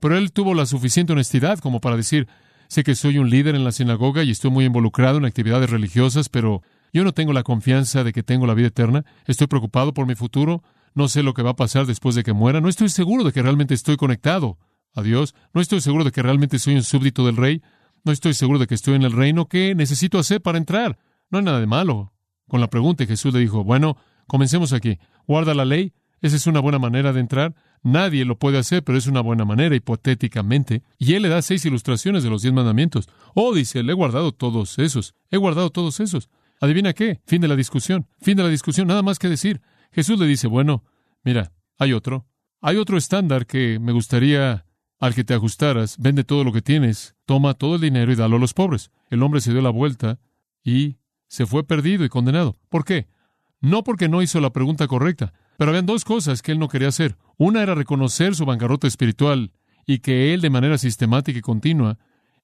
Pero 0.00 0.16
él 0.16 0.32
tuvo 0.32 0.54
la 0.54 0.66
suficiente 0.66 1.12
honestidad 1.12 1.60
como 1.60 1.80
para 1.80 1.96
decir, 1.96 2.26
sé 2.66 2.82
que 2.82 2.96
soy 2.96 3.18
un 3.18 3.30
líder 3.30 3.54
en 3.54 3.62
la 3.62 3.70
sinagoga 3.70 4.24
y 4.24 4.32
estoy 4.32 4.50
muy 4.50 4.64
involucrado 4.64 5.18
en 5.18 5.24
actividades 5.26 5.70
religiosas, 5.70 6.28
pero 6.28 6.62
yo 6.92 7.04
no 7.04 7.12
tengo 7.12 7.32
la 7.32 7.44
confianza 7.44 8.02
de 8.02 8.12
que 8.12 8.24
tengo 8.24 8.48
la 8.48 8.54
vida 8.54 8.66
eterna, 8.68 9.04
estoy 9.26 9.46
preocupado 9.46 9.94
por 9.94 10.06
mi 10.06 10.16
futuro, 10.16 10.64
no 10.94 11.06
sé 11.06 11.22
lo 11.22 11.34
que 11.34 11.42
va 11.42 11.50
a 11.50 11.56
pasar 11.56 11.86
después 11.86 12.16
de 12.16 12.24
que 12.24 12.32
muera, 12.32 12.60
no 12.60 12.68
estoy 12.68 12.88
seguro 12.88 13.22
de 13.22 13.32
que 13.32 13.42
realmente 13.42 13.74
estoy 13.74 13.96
conectado 13.96 14.58
a 14.94 15.02
Dios, 15.02 15.36
no 15.54 15.60
estoy 15.60 15.80
seguro 15.80 16.02
de 16.02 16.10
que 16.10 16.22
realmente 16.22 16.58
soy 16.58 16.74
un 16.74 16.82
súbdito 16.82 17.24
del 17.24 17.36
rey, 17.36 17.62
no 18.02 18.12
estoy 18.12 18.34
seguro 18.34 18.58
de 18.58 18.66
que 18.66 18.74
estoy 18.74 18.94
en 18.94 19.02
el 19.02 19.12
reino, 19.12 19.46
¿qué 19.46 19.74
necesito 19.74 20.18
hacer 20.18 20.40
para 20.40 20.58
entrar? 20.58 20.98
No 21.30 21.38
hay 21.38 21.44
nada 21.44 21.60
de 21.60 21.66
malo. 21.66 22.12
Con 22.48 22.60
la 22.60 22.68
pregunta. 22.68 23.06
Jesús 23.06 23.32
le 23.32 23.38
dijo, 23.38 23.62
bueno, 23.62 23.96
comencemos 24.26 24.72
aquí, 24.72 24.98
guarda 25.26 25.54
la 25.54 25.64
ley, 25.64 25.92
esa 26.20 26.36
es 26.36 26.46
una 26.46 26.60
buena 26.60 26.78
manera 26.78 27.12
de 27.12 27.20
entrar. 27.20 27.54
Nadie 27.82 28.24
lo 28.24 28.38
puede 28.38 28.58
hacer, 28.58 28.84
pero 28.84 28.98
es 28.98 29.06
una 29.06 29.20
buena 29.20 29.44
manera, 29.44 29.74
hipotéticamente. 29.74 30.82
Y 30.98 31.14
él 31.14 31.22
le 31.22 31.28
da 31.28 31.40
seis 31.40 31.64
ilustraciones 31.64 32.22
de 32.22 32.30
los 32.30 32.42
diez 32.42 32.52
mandamientos. 32.52 33.08
Oh, 33.34 33.54
dice, 33.54 33.82
le 33.82 33.92
he 33.92 33.94
guardado 33.94 34.32
todos 34.32 34.78
esos. 34.78 35.14
He 35.30 35.38
guardado 35.38 35.70
todos 35.70 35.98
esos. 36.00 36.28
¿Adivina 36.60 36.92
qué? 36.92 37.20
Fin 37.26 37.40
de 37.40 37.48
la 37.48 37.56
discusión. 37.56 38.06
Fin 38.20 38.36
de 38.36 38.42
la 38.42 38.50
discusión. 38.50 38.86
Nada 38.86 39.02
más 39.02 39.18
que 39.18 39.28
decir. 39.28 39.62
Jesús 39.92 40.18
le 40.18 40.26
dice, 40.26 40.46
bueno, 40.46 40.84
mira, 41.24 41.52
hay 41.78 41.94
otro. 41.94 42.26
Hay 42.60 42.76
otro 42.76 42.98
estándar 42.98 43.46
que 43.46 43.78
me 43.80 43.92
gustaría 43.92 44.66
al 44.98 45.14
que 45.14 45.24
te 45.24 45.32
ajustaras. 45.32 45.96
Vende 45.98 46.24
todo 46.24 46.44
lo 46.44 46.52
que 46.52 46.60
tienes. 46.60 47.16
Toma 47.24 47.54
todo 47.54 47.76
el 47.76 47.80
dinero 47.80 48.12
y 48.12 48.16
dalo 48.16 48.36
a 48.36 48.40
los 48.40 48.52
pobres. 48.52 48.90
El 49.08 49.22
hombre 49.22 49.40
se 49.40 49.52
dio 49.52 49.62
la 49.62 49.70
vuelta 49.70 50.20
y 50.62 50.98
se 51.26 51.46
fue 51.46 51.66
perdido 51.66 52.04
y 52.04 52.10
condenado. 52.10 52.58
¿Por 52.68 52.84
qué? 52.84 53.08
No 53.60 53.82
porque 53.82 54.08
no 54.08 54.20
hizo 54.20 54.40
la 54.40 54.50
pregunta 54.50 54.86
correcta, 54.86 55.32
pero 55.60 55.72
habían 55.72 55.84
dos 55.84 56.06
cosas 56.06 56.40
que 56.40 56.52
él 56.52 56.58
no 56.58 56.68
quería 56.68 56.88
hacer. 56.88 57.18
Una 57.36 57.62
era 57.62 57.74
reconocer 57.74 58.34
su 58.34 58.46
bancarrota 58.46 58.86
espiritual 58.86 59.52
y 59.84 59.98
que 59.98 60.32
él 60.32 60.40
de 60.40 60.48
manera 60.48 60.78
sistemática 60.78 61.38
y 61.38 61.42
continua 61.42 61.98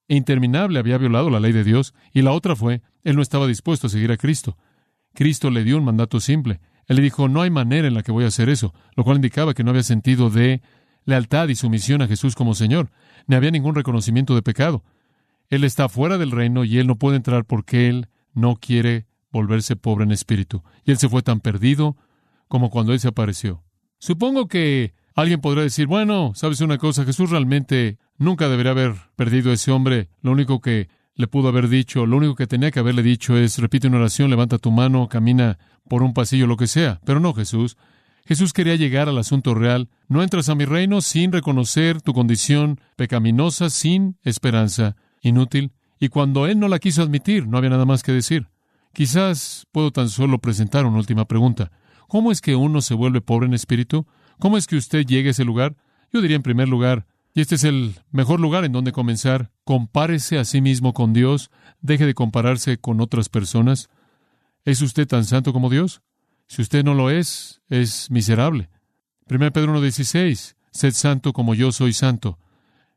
e 0.07 0.17
interminable 0.17 0.79
había 0.79 0.99
violado 0.99 1.31
la 1.31 1.41
ley 1.41 1.53
de 1.53 1.65
Dios. 1.65 1.95
Y 2.13 2.21
la 2.21 2.33
otra 2.33 2.55
fue, 2.55 2.83
él 3.05 3.17
no 3.17 3.23
estaba 3.23 3.47
dispuesto 3.47 3.87
a 3.87 3.91
seguir 3.91 4.13
a 4.13 4.19
Cristo. 4.19 4.59
Cristo 5.15 5.49
le 5.49 5.65
dio 5.65 5.79
un 5.79 5.85
mandato 5.87 6.21
simple. 6.21 6.61
Él 6.89 6.97
le 6.97 7.03
dijo, 7.03 7.27
no 7.27 7.41
hay 7.41 7.49
manera 7.49 7.89
en 7.89 7.95
la 7.95 8.03
que 8.03 8.13
voy 8.13 8.25
a 8.25 8.29
hacer 8.29 8.51
eso, 8.51 8.75
lo 8.97 9.03
cual 9.03 9.17
indicaba 9.17 9.55
que 9.55 9.65
no 9.65 9.71
había 9.71 9.83
sentido 9.83 10.29
de 10.29 10.61
lealtad 11.07 11.49
y 11.49 11.55
sumisión 11.55 12.03
a 12.03 12.09
Jesús 12.09 12.35
como 12.35 12.55
Señor, 12.55 12.91
ni 13.27 13.35
había 13.35 13.51
ningún 13.51 13.77
reconocimiento 13.77 14.35
de 14.35 14.43
pecado. 14.43 14.85
Él 15.49 15.65
está 15.65 15.89
fuera 15.89 16.19
del 16.19 16.33
reino 16.33 16.65
y 16.65 16.77
él 16.77 16.87
no 16.87 16.97
puede 16.97 17.17
entrar 17.17 17.47
porque 17.47 17.89
él 17.89 18.09
no 18.35 18.57
quiere 18.57 19.07
volverse 19.33 19.75
pobre 19.75 20.05
en 20.05 20.13
espíritu. 20.13 20.63
Y 20.85 20.91
él 20.91 20.99
se 20.99 21.09
fue 21.09 21.23
tan 21.23 21.41
perdido, 21.41 21.97
como 22.49 22.71
cuando 22.71 22.93
Él 22.93 23.01
se 23.01 23.09
apareció. 23.09 23.63
Supongo 23.99 24.49
que 24.49 24.95
alguien 25.15 25.41
podrá 25.41 25.63
decir, 25.63 25.87
bueno, 25.87 26.33
sabes 26.35 26.61
una 26.61 26.79
cosa, 26.79 27.05
Jesús 27.05 27.31
realmente 27.31 27.99
nunca 28.19 28.49
debería 28.49 28.73
haber 28.73 28.95
perdido 29.17 29.51
a 29.51 29.55
ese 29.55 29.73
hombre. 29.73 30.09
Lo 30.21 30.33
único 30.33 30.61
que 30.61 30.89
le 31.15 31.27
pudo 31.27 31.49
haber 31.49 31.69
dicho, 31.69 32.05
lo 32.05 32.19
único 32.19 32.35
que 32.35 32.47
tenía 32.47 32.71
que 32.71 32.79
haberle 32.79 33.03
dicho 33.03 33.37
es, 33.37 33.59
repite 33.59 33.89
una 33.89 33.99
oración, 33.99 34.31
levanta 34.31 34.59
tu 34.59 34.71
mano, 34.71 35.09
camina 35.09 35.59
por 35.89 36.03
un 36.03 36.13
pasillo, 36.13 36.47
lo 36.47 36.57
que 36.57 36.67
sea. 36.67 37.01
Pero 37.05 37.21
no, 37.21 37.33
Jesús. 37.33 37.77
Jesús 38.27 38.53
quería 38.53 38.75
llegar 38.75 39.09
al 39.09 39.19
asunto 39.19 39.55
real. 39.55 39.89
No 40.09 40.23
entras 40.23 40.49
a 40.49 40.55
mi 40.55 40.65
reino 40.65 41.01
sin 41.01 41.33
reconocer 41.33 42.03
tu 42.03 42.13
condición 42.13 42.81
pecaminosa, 42.97 43.71
sin 43.71 44.19
esperanza, 44.25 44.97
inútil. 45.23 45.73
Y 45.99 46.09
cuando 46.09 46.47
Él 46.47 46.59
no 46.59 46.69
la 46.69 46.79
quiso 46.79 47.03
admitir, 47.03 47.47
no 47.47 47.57
había 47.57 47.71
nada 47.71 47.87
más 47.87 48.03
que 48.03 48.13
decir. 48.13 48.49
Quizás 48.93 49.67
puedo 49.73 49.93
tan 49.93 50.09
solo 50.09 50.39
presentar 50.39 50.87
una 50.87 50.99
última 50.99 51.27
pregunta. 51.27 51.71
¿Cómo 52.09 52.33
es 52.33 52.41
que 52.41 52.57
uno 52.57 52.81
se 52.81 52.95
vuelve 52.95 53.21
pobre 53.21 53.47
en 53.47 53.55
espíritu? 53.55 54.07
¿Cómo 54.39 54.57
es 54.57 54.67
que 54.67 54.77
usted 54.77 55.05
llegue 55.05 55.29
a 55.29 55.31
ese 55.33 55.45
lugar? 55.45 55.77
Yo 56.13 56.21
diría 56.21 56.37
en 56.37 56.43
primer 56.43 56.69
lugar, 56.69 57.07
y 57.35 57.41
este 57.41 57.57
es 57.57 57.65
el 57.65 57.95
mejor 58.11 58.41
lugar 58.41 58.65
en 58.65 58.73
donde 58.73 58.93
comenzar, 58.93 59.51
compárese 59.65 60.39
a 60.39 60.45
sí 60.45 60.61
mismo 60.61 60.95
con 60.95 61.13
Dios, 61.13 61.51
deje 61.81 62.07
de 62.07 62.15
compararse 62.15 62.79
con 62.79 63.01
otras 63.01 63.29
personas. 63.29 63.91
¿Es 64.65 64.81
usted 64.81 65.07
tan 65.07 65.25
santo 65.25 65.53
como 65.53 65.69
Dios? 65.69 66.01
Si 66.49 66.63
usted 66.63 66.85
no 66.85 66.95
lo 66.95 67.11
es, 67.11 67.61
es 67.69 68.11
miserable. 68.11 68.71
1 69.29 69.53
Pedro 69.53 69.79
1.16, 69.79 70.55
sed 70.71 70.93
santo 70.93 71.33
como 71.33 71.55
yo 71.55 71.73
soy 71.73 71.93
santo. 71.93 72.39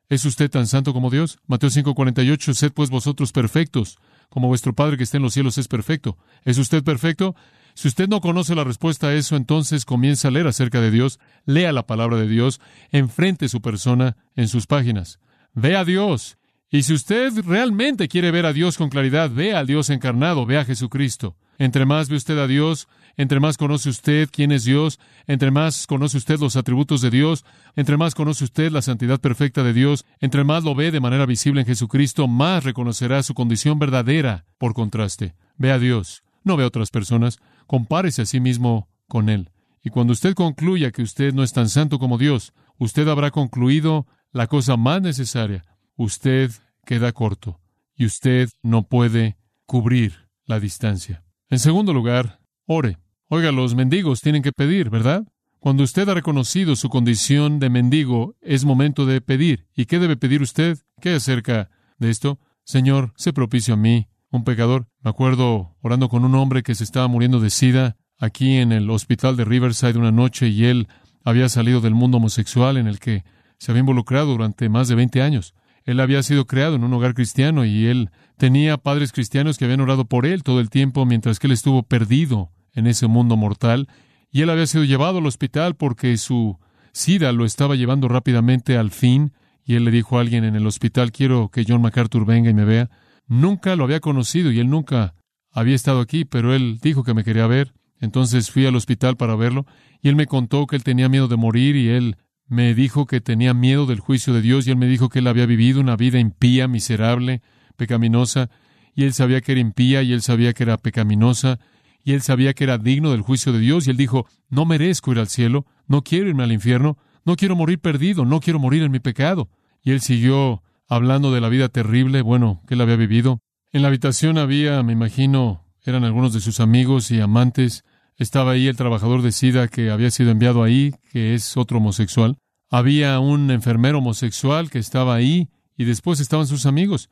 ¿Es 0.08 0.26
usted 0.26 0.50
tan 0.50 0.68
santo 0.68 0.94
como 0.94 1.10
Dios? 1.10 1.40
Mateo 1.46 1.70
5.48, 1.70 2.54
sed 2.54 2.72
pues 2.72 2.90
vosotros 2.90 3.32
perfectos, 3.32 3.98
como 4.30 4.48
vuestro 4.48 4.74
Padre 4.74 4.98
que 4.98 5.04
está 5.04 5.18
en 5.18 5.24
los 5.24 5.34
cielos 5.34 5.58
es 5.58 5.68
perfecto. 5.68 6.18
¿Es 6.46 6.58
usted 6.58 6.84
perfecto? 6.84 7.36
Si 7.74 7.88
usted 7.88 8.08
no 8.08 8.22
conoce 8.22 8.56
la 8.56 8.64
respuesta 8.64 9.08
a 9.08 9.14
eso, 9.14 9.36
entonces 9.36 9.86
comienza 9.86 10.28
a 10.28 10.32
leer 10.32 10.48
acerca 10.48 10.82
de 10.82 10.92
Dios, 10.92 11.20
lea 11.46 11.72
la 11.72 11.88
palabra 11.88 12.18
de 12.18 12.28
Dios, 12.28 12.60
enfrente 12.92 13.50
su 13.50 13.62
persona 13.62 14.18
en 14.36 14.48
sus 14.48 14.68
páginas. 14.68 15.20
Ve 15.54 15.76
a 15.76 15.86
Dios. 15.86 16.38
Y 16.72 16.84
si 16.84 16.94
usted 16.94 17.34
realmente 17.46 18.08
quiere 18.08 18.32
ver 18.32 18.46
a 18.46 18.54
Dios 18.54 18.78
con 18.78 18.90
claridad, 18.90 19.32
vea 19.32 19.60
al 19.60 19.68
Dios 19.68 19.90
encarnado, 19.90 20.46
vea 20.46 20.62
a 20.62 20.66
Jesucristo. 20.66 21.36
Entre 21.58 21.86
más 21.86 22.08
ve 22.08 22.16
usted 22.16 22.38
a 22.38 22.48
Dios, 22.48 22.88
entre 23.18 23.42
más 23.42 23.58
conoce 23.58 23.90
usted 23.90 24.30
quién 24.32 24.54
es 24.54 24.64
Dios, 24.64 24.98
entre 25.28 25.52
más 25.52 25.88
conoce 25.88 26.16
usted 26.16 26.40
los 26.40 26.56
atributos 26.56 27.02
de 27.02 27.10
Dios, 27.10 27.44
entre 27.76 27.98
más 27.98 28.16
conoce 28.16 28.46
usted 28.46 28.72
la 28.72 28.82
santidad 28.82 29.20
perfecta 29.20 29.62
de 29.62 29.74
Dios, 29.74 30.06
entre 30.22 30.46
más 30.46 30.64
lo 30.64 30.74
ve 30.74 30.90
de 30.90 31.02
manera 31.02 31.26
visible 31.26 31.60
en 31.60 31.68
Jesucristo, 31.68 32.30
más 32.30 32.64
reconocerá 32.64 33.22
su 33.24 33.34
condición 33.34 33.78
verdadera 33.78 34.46
por 34.58 34.74
contraste. 34.74 35.36
Ve 35.58 35.74
a 35.74 35.80
Dios, 35.80 36.24
no 36.46 36.56
ve 36.56 36.64
a 36.64 36.68
otras 36.68 36.92
personas, 36.92 37.40
compárese 37.70 38.24
a 38.24 38.26
sí 38.26 38.40
mismo 38.40 38.90
con 39.08 39.30
Él. 39.30 39.52
Y 39.84 39.92
cuando 39.92 40.14
usted 40.14 40.34
concluya 40.34 40.90
que 40.90 41.04
usted 41.04 41.36
no 41.36 41.44
es 41.44 41.54
tan 41.54 41.70
santo 41.70 42.00
como 42.00 42.18
Dios, 42.18 42.52
usted 42.80 43.08
habrá 43.08 43.30
concluido 43.30 44.08
la 44.32 44.48
cosa 44.48 44.76
más 44.76 45.04
necesaria. 45.04 45.64
Usted 45.96 46.50
queda 46.84 47.12
corto 47.12 47.62
y 47.96 48.08
usted 48.08 48.50
no 48.64 48.88
puede 48.88 49.38
cubrir 49.68 50.30
la 50.46 50.60
distancia. 50.60 51.24
En 51.48 51.60
segundo 51.60 51.94
lugar, 51.94 52.40
ore. 52.66 52.98
Oiga, 53.28 53.52
los 53.52 53.76
mendigos 53.76 54.22
tienen 54.22 54.42
que 54.42 54.52
pedir, 54.52 54.90
¿verdad? 54.90 55.28
Cuando 55.60 55.84
usted 55.84 56.10
ha 56.10 56.16
reconocido 56.16 56.76
su 56.76 56.90
condición 56.90 57.60
de 57.60 57.70
mendigo, 57.70 58.36
es 58.42 58.66
momento 58.66 59.06
de 59.06 59.22
pedir. 59.22 59.68
¿Y 59.76 59.86
qué 59.86 60.00
debe 60.00 60.18
pedir 60.18 60.42
usted? 60.42 60.80
¿Qué 61.00 61.14
acerca 61.14 61.70
de 62.00 62.10
esto? 62.10 62.40
Señor, 62.64 63.14
sé 63.16 63.32
propicio 63.32 63.76
a 63.76 63.78
mí, 63.78 64.08
un 64.32 64.44
pecador. 64.44 64.88
Me 65.02 65.10
acuerdo 65.10 65.76
orando 65.82 66.10
con 66.10 66.26
un 66.26 66.36
hombre 66.36 66.64
que 66.64 66.76
se 66.76 66.84
estaba 66.84 67.08
muriendo 67.08 67.40
de 67.40 67.50
sida 67.50 67.98
aquí 68.18 68.58
en 68.58 68.72
el 68.72 68.90
hospital 68.90 69.38
de 69.38 69.46
Riverside 69.46 69.98
una 69.98 70.12
noche 70.12 70.48
y 70.50 70.66
él 70.66 70.88
había 71.24 71.50
salido 71.50 71.82
del 71.82 71.96
mundo 71.96 72.18
homosexual 72.18 72.78
en 72.78 72.88
el 72.88 73.00
que 73.00 73.24
se 73.58 73.72
había 73.72 73.82
involucrado 73.82 74.28
durante 74.28 74.70
más 74.70 74.88
de 74.88 74.96
20 74.96 75.22
años. 75.22 75.54
Él 75.84 76.00
había 76.00 76.22
sido 76.24 76.46
creado 76.46 76.76
en 76.76 76.84
un 76.84 76.94
hogar 76.94 77.14
cristiano 77.14 77.66
y 77.66 77.88
él 77.88 78.12
tenía 78.38 78.78
padres 78.78 79.12
cristianos 79.12 79.58
que 79.58 79.66
habían 79.66 79.82
orado 79.82 80.06
por 80.06 80.26
él 80.26 80.44
todo 80.44 80.60
el 80.60 80.70
tiempo 80.70 81.06
mientras 81.06 81.40
que 81.40 81.48
él 81.48 81.54
estuvo 81.54 81.84
perdido 81.84 82.52
en 82.74 82.88
ese 82.88 83.08
mundo 83.08 83.38
mortal. 83.38 83.88
Y 84.32 84.42
él 84.42 84.50
había 84.50 84.68
sido 84.68 84.84
llevado 84.84 85.18
al 85.18 85.26
hospital 85.26 85.76
porque 85.76 86.16
su 86.18 86.60
sida 86.92 87.32
lo 87.32 87.46
estaba 87.46 87.76
llevando 87.76 88.08
rápidamente 88.08 88.78
al 88.78 88.92
fin. 88.92 89.34
Y 89.66 89.76
él 89.76 89.86
le 89.86 89.92
dijo 89.92 90.18
a 90.18 90.22
alguien 90.22 90.44
en 90.44 90.56
el 90.56 90.68
hospital, 90.68 91.12
quiero 91.12 91.50
que 91.50 91.66
John 91.68 91.82
MacArthur 91.82 92.26
venga 92.26 92.50
y 92.50 92.54
me 92.54 92.66
vea. 92.66 92.90
Nunca 93.30 93.76
lo 93.76 93.86
había 93.86 94.02
conocido 94.02 94.52
y 94.52 94.60
él 94.60 94.70
nunca 94.70 95.14
había 95.52 95.76
estado 95.76 96.02
aquí, 96.02 96.26
pero 96.26 96.54
él 96.54 96.80
dijo 96.82 97.04
que 97.04 97.14
me 97.14 97.24
quería 97.24 97.48
ver. 97.48 97.74
Entonces 98.02 98.50
fui 98.50 98.66
al 98.66 98.76
hospital 98.76 99.18
para 99.18 99.36
verlo 99.36 99.66
y 100.02 100.10
él 100.10 100.16
me 100.16 100.26
contó 100.26 100.66
que 100.68 100.76
él 100.76 100.84
tenía 100.84 101.10
miedo 101.10 101.28
de 101.28 101.38
morir 101.38 101.76
y 101.76 101.90
él 101.90 102.18
me 102.48 102.74
dijo 102.74 103.06
que 103.06 103.22
tenía 103.22 103.54
miedo 103.54 103.86
del 103.86 104.00
juicio 104.00 104.34
de 104.34 104.42
Dios 104.42 104.66
y 104.66 104.72
él 104.72 104.78
me 104.78 104.88
dijo 104.88 105.10
que 105.10 105.20
él 105.20 105.28
había 105.28 105.46
vivido 105.46 105.80
una 105.80 105.96
vida 105.96 106.20
impía, 106.20 106.68
miserable, 106.68 107.42
pecaminosa, 107.78 108.50
y 108.96 109.04
él 109.04 109.14
sabía 109.14 109.42
que 109.42 109.52
era 109.52 109.62
impía 109.62 110.02
y 110.02 110.12
él 110.12 110.22
sabía 110.22 110.54
que 110.54 110.64
era 110.64 110.78
pecaminosa, 110.78 111.60
y 112.04 112.14
él 112.14 112.22
sabía 112.22 112.54
que 112.54 112.64
era 112.64 112.80
digno 112.80 113.12
del 113.12 113.22
juicio 113.22 113.54
de 113.54 113.60
Dios, 113.60 113.86
y 113.86 113.92
él 113.92 113.98
dijo, 113.98 114.26
no 114.50 114.66
merezco 114.66 115.12
ir 115.12 115.20
al 115.20 115.30
cielo, 115.30 115.68
no 115.88 116.04
quiero 116.04 116.28
irme 116.28 116.44
al 116.44 116.52
infierno, 116.52 116.98
no 117.24 117.36
quiero 117.36 117.56
morir 117.56 117.80
perdido, 117.80 118.26
no 118.26 118.40
quiero 118.40 118.58
morir 118.58 118.82
en 118.82 118.92
mi 118.92 119.00
pecado. 119.00 119.50
Y 119.84 119.92
él 119.92 120.02
siguió 120.02 120.64
hablando 120.90 121.32
de 121.32 121.40
la 121.40 121.50
vida 121.50 121.70
terrible, 121.70 122.22
bueno, 122.22 122.62
que 122.68 122.74
él 122.74 122.82
había 122.82 122.96
vivido. 122.96 123.40
En 123.72 123.84
la 123.84 123.88
habitación 123.88 124.40
había, 124.40 124.82
me 124.84 124.94
imagino, 124.94 125.64
eran 125.86 126.04
algunos 126.04 126.34
de 126.34 126.42
sus 126.42 126.60
amigos 126.60 127.12
y 127.12 127.22
amantes, 127.22 127.86
estaba 128.18 128.52
ahí 128.52 128.68
el 128.68 128.76
trabajador 128.76 129.22
de 129.22 129.32
SIDA 129.32 129.68
que 129.68 129.92
había 129.92 130.12
sido 130.12 130.32
enviado 130.32 130.64
ahí, 130.64 130.94
que 131.12 131.36
es 131.36 131.56
otro 131.56 131.78
homosexual. 131.78 132.38
Había 132.70 133.20
un 133.20 133.50
enfermero 133.52 134.00
homosexual 134.00 134.70
que 134.70 134.80
estaba 134.80 135.16
ahí 135.16 135.48
y 135.78 135.86
después 135.86 136.20
estaban 136.20 136.48
sus 136.48 136.66
amigos. 136.66 137.10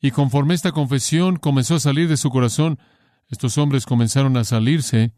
Y 0.00 0.12
conforme 0.12 0.54
esta 0.54 0.72
confesión 0.72 1.36
comenzó 1.36 1.74
a 1.74 1.80
salir 1.80 2.08
de 2.08 2.16
su 2.16 2.30
corazón, 2.30 2.78
estos 3.28 3.58
hombres 3.58 3.84
comenzaron 3.86 4.36
a 4.36 4.44
salirse, 4.44 5.12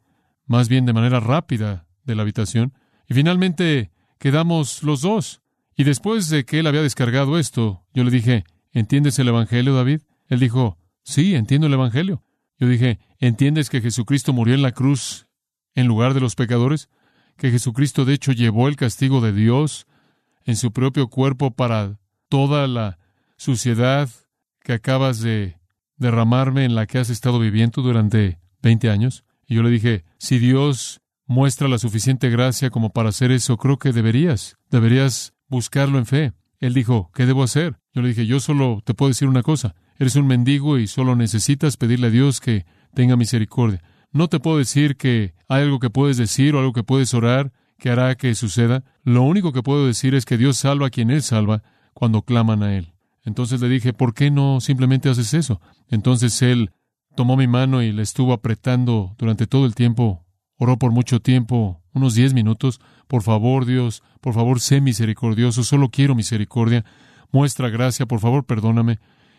más 0.46 0.68
bien 0.68 0.86
de 0.86 0.92
manera 0.92 1.20
rápida, 1.20 1.86
de 2.04 2.14
la 2.14 2.22
habitación. 2.22 2.72
Y 3.06 3.14
finalmente 3.14 3.92
quedamos 4.18 4.82
los 4.82 5.02
dos. 5.02 5.42
Y 5.78 5.84
después 5.84 6.28
de 6.28 6.44
que 6.44 6.58
él 6.58 6.66
había 6.66 6.82
descargado 6.82 7.38
esto, 7.38 7.84
yo 7.94 8.02
le 8.02 8.10
dije, 8.10 8.44
¿entiendes 8.72 9.16
el 9.20 9.28
Evangelio, 9.28 9.76
David? 9.76 10.00
Él 10.26 10.40
dijo, 10.40 10.76
sí, 11.04 11.36
entiendo 11.36 11.68
el 11.68 11.72
Evangelio. 11.72 12.24
Yo 12.58 12.66
dije, 12.66 12.98
¿entiendes 13.20 13.70
que 13.70 13.80
Jesucristo 13.80 14.32
murió 14.32 14.56
en 14.56 14.62
la 14.62 14.72
cruz 14.72 15.28
en 15.76 15.86
lugar 15.86 16.14
de 16.14 16.20
los 16.20 16.34
pecadores? 16.34 16.88
Que 17.36 17.52
Jesucristo 17.52 18.04
de 18.04 18.14
hecho 18.14 18.32
llevó 18.32 18.66
el 18.66 18.74
castigo 18.74 19.20
de 19.20 19.32
Dios 19.32 19.86
en 20.44 20.56
su 20.56 20.72
propio 20.72 21.06
cuerpo 21.10 21.52
para 21.52 22.00
toda 22.28 22.66
la 22.66 22.98
suciedad 23.36 24.10
que 24.64 24.72
acabas 24.72 25.20
de 25.20 25.58
derramarme 25.94 26.64
en 26.64 26.74
la 26.74 26.86
que 26.86 26.98
has 26.98 27.08
estado 27.08 27.38
viviendo 27.38 27.82
durante 27.82 28.40
20 28.62 28.90
años? 28.90 29.22
Y 29.46 29.54
yo 29.54 29.62
le 29.62 29.70
dije, 29.70 30.04
si 30.18 30.40
Dios 30.40 31.02
muestra 31.24 31.68
la 31.68 31.78
suficiente 31.78 32.30
gracia 32.30 32.70
como 32.70 32.90
para 32.90 33.10
hacer 33.10 33.30
eso, 33.30 33.56
creo 33.58 33.78
que 33.78 33.92
deberías, 33.92 34.56
deberías 34.72 35.34
buscarlo 35.48 35.98
en 35.98 36.06
fe. 36.06 36.32
Él 36.60 36.74
dijo, 36.74 37.10
¿qué 37.14 37.26
debo 37.26 37.42
hacer? 37.42 37.78
Yo 37.94 38.02
le 38.02 38.08
dije, 38.08 38.26
yo 38.26 38.40
solo 38.40 38.82
te 38.84 38.94
puedo 38.94 39.08
decir 39.08 39.28
una 39.28 39.42
cosa, 39.42 39.74
eres 39.98 40.16
un 40.16 40.26
mendigo 40.26 40.78
y 40.78 40.86
solo 40.86 41.16
necesitas 41.16 41.76
pedirle 41.76 42.08
a 42.08 42.10
Dios 42.10 42.40
que 42.40 42.66
tenga 42.94 43.16
misericordia. 43.16 43.82
No 44.12 44.28
te 44.28 44.40
puedo 44.40 44.58
decir 44.58 44.96
que 44.96 45.34
hay 45.48 45.62
algo 45.62 45.78
que 45.78 45.90
puedes 45.90 46.16
decir 46.16 46.54
o 46.54 46.58
algo 46.58 46.72
que 46.72 46.82
puedes 46.82 47.12
orar 47.14 47.52
que 47.78 47.90
hará 47.90 48.14
que 48.16 48.34
suceda. 48.34 48.84
Lo 49.04 49.22
único 49.22 49.52
que 49.52 49.62
puedo 49.62 49.86
decir 49.86 50.14
es 50.14 50.24
que 50.24 50.36
Dios 50.36 50.58
salva 50.58 50.88
a 50.88 50.90
quien 50.90 51.10
Él 51.10 51.22
salva 51.22 51.62
cuando 51.94 52.22
claman 52.22 52.62
a 52.62 52.76
Él. 52.76 52.92
Entonces 53.24 53.60
le 53.60 53.68
dije, 53.68 53.92
¿por 53.92 54.14
qué 54.14 54.30
no 54.30 54.60
simplemente 54.60 55.08
haces 55.08 55.34
eso? 55.34 55.60
Entonces 55.88 56.42
Él 56.42 56.70
tomó 57.14 57.36
mi 57.36 57.46
mano 57.46 57.82
y 57.82 57.92
le 57.92 58.02
estuvo 58.02 58.32
apretando 58.32 59.14
durante 59.18 59.46
todo 59.46 59.66
el 59.66 59.74
tiempo. 59.74 60.24
Oró 60.58 60.76
por 60.76 60.90
mucho 60.90 61.20
tiempo, 61.20 61.80
unos 61.94 62.14
diez 62.14 62.34
minutos. 62.34 62.80
Por 63.06 63.22
favor, 63.22 63.64
Dios, 63.64 64.02
por 64.20 64.34
favor, 64.34 64.60
sé 64.60 64.80
misericordioso, 64.80 65.62
solo 65.62 65.88
quiero 65.88 66.14
misericordia. 66.14 66.84
Muestra 67.30 67.68
gracia, 67.68 68.06
por 68.06 68.20
favor, 68.20 68.44
perdóname. 68.44 68.98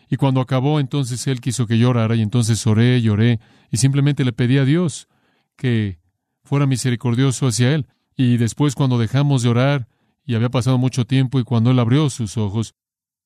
Y 0.09 0.15
cuando 0.15 0.41
acabó, 0.41 0.79
entonces 0.79 1.27
él 1.27 1.41
quiso 1.41 1.67
que 1.67 1.77
llorara 1.77 2.15
y 2.15 2.21
entonces 2.21 2.65
oré, 2.65 3.01
lloré 3.01 3.39
y 3.69 3.77
simplemente 3.77 4.25
le 4.25 4.33
pedí 4.33 4.57
a 4.57 4.65
Dios 4.65 5.07
que 5.55 5.99
fuera 6.43 6.65
misericordioso 6.65 7.47
hacia 7.47 7.75
él. 7.75 7.85
Y 8.15 8.37
después 8.37 8.73
cuando 8.73 8.97
dejamos 8.97 9.43
de 9.43 9.49
orar 9.49 9.87
y 10.25 10.35
había 10.35 10.49
pasado 10.49 10.77
mucho 10.77 11.05
tiempo 11.05 11.39
y 11.39 11.43
cuando 11.43 11.71
él 11.71 11.79
abrió 11.79 12.09
sus 12.09 12.37
ojos, 12.37 12.73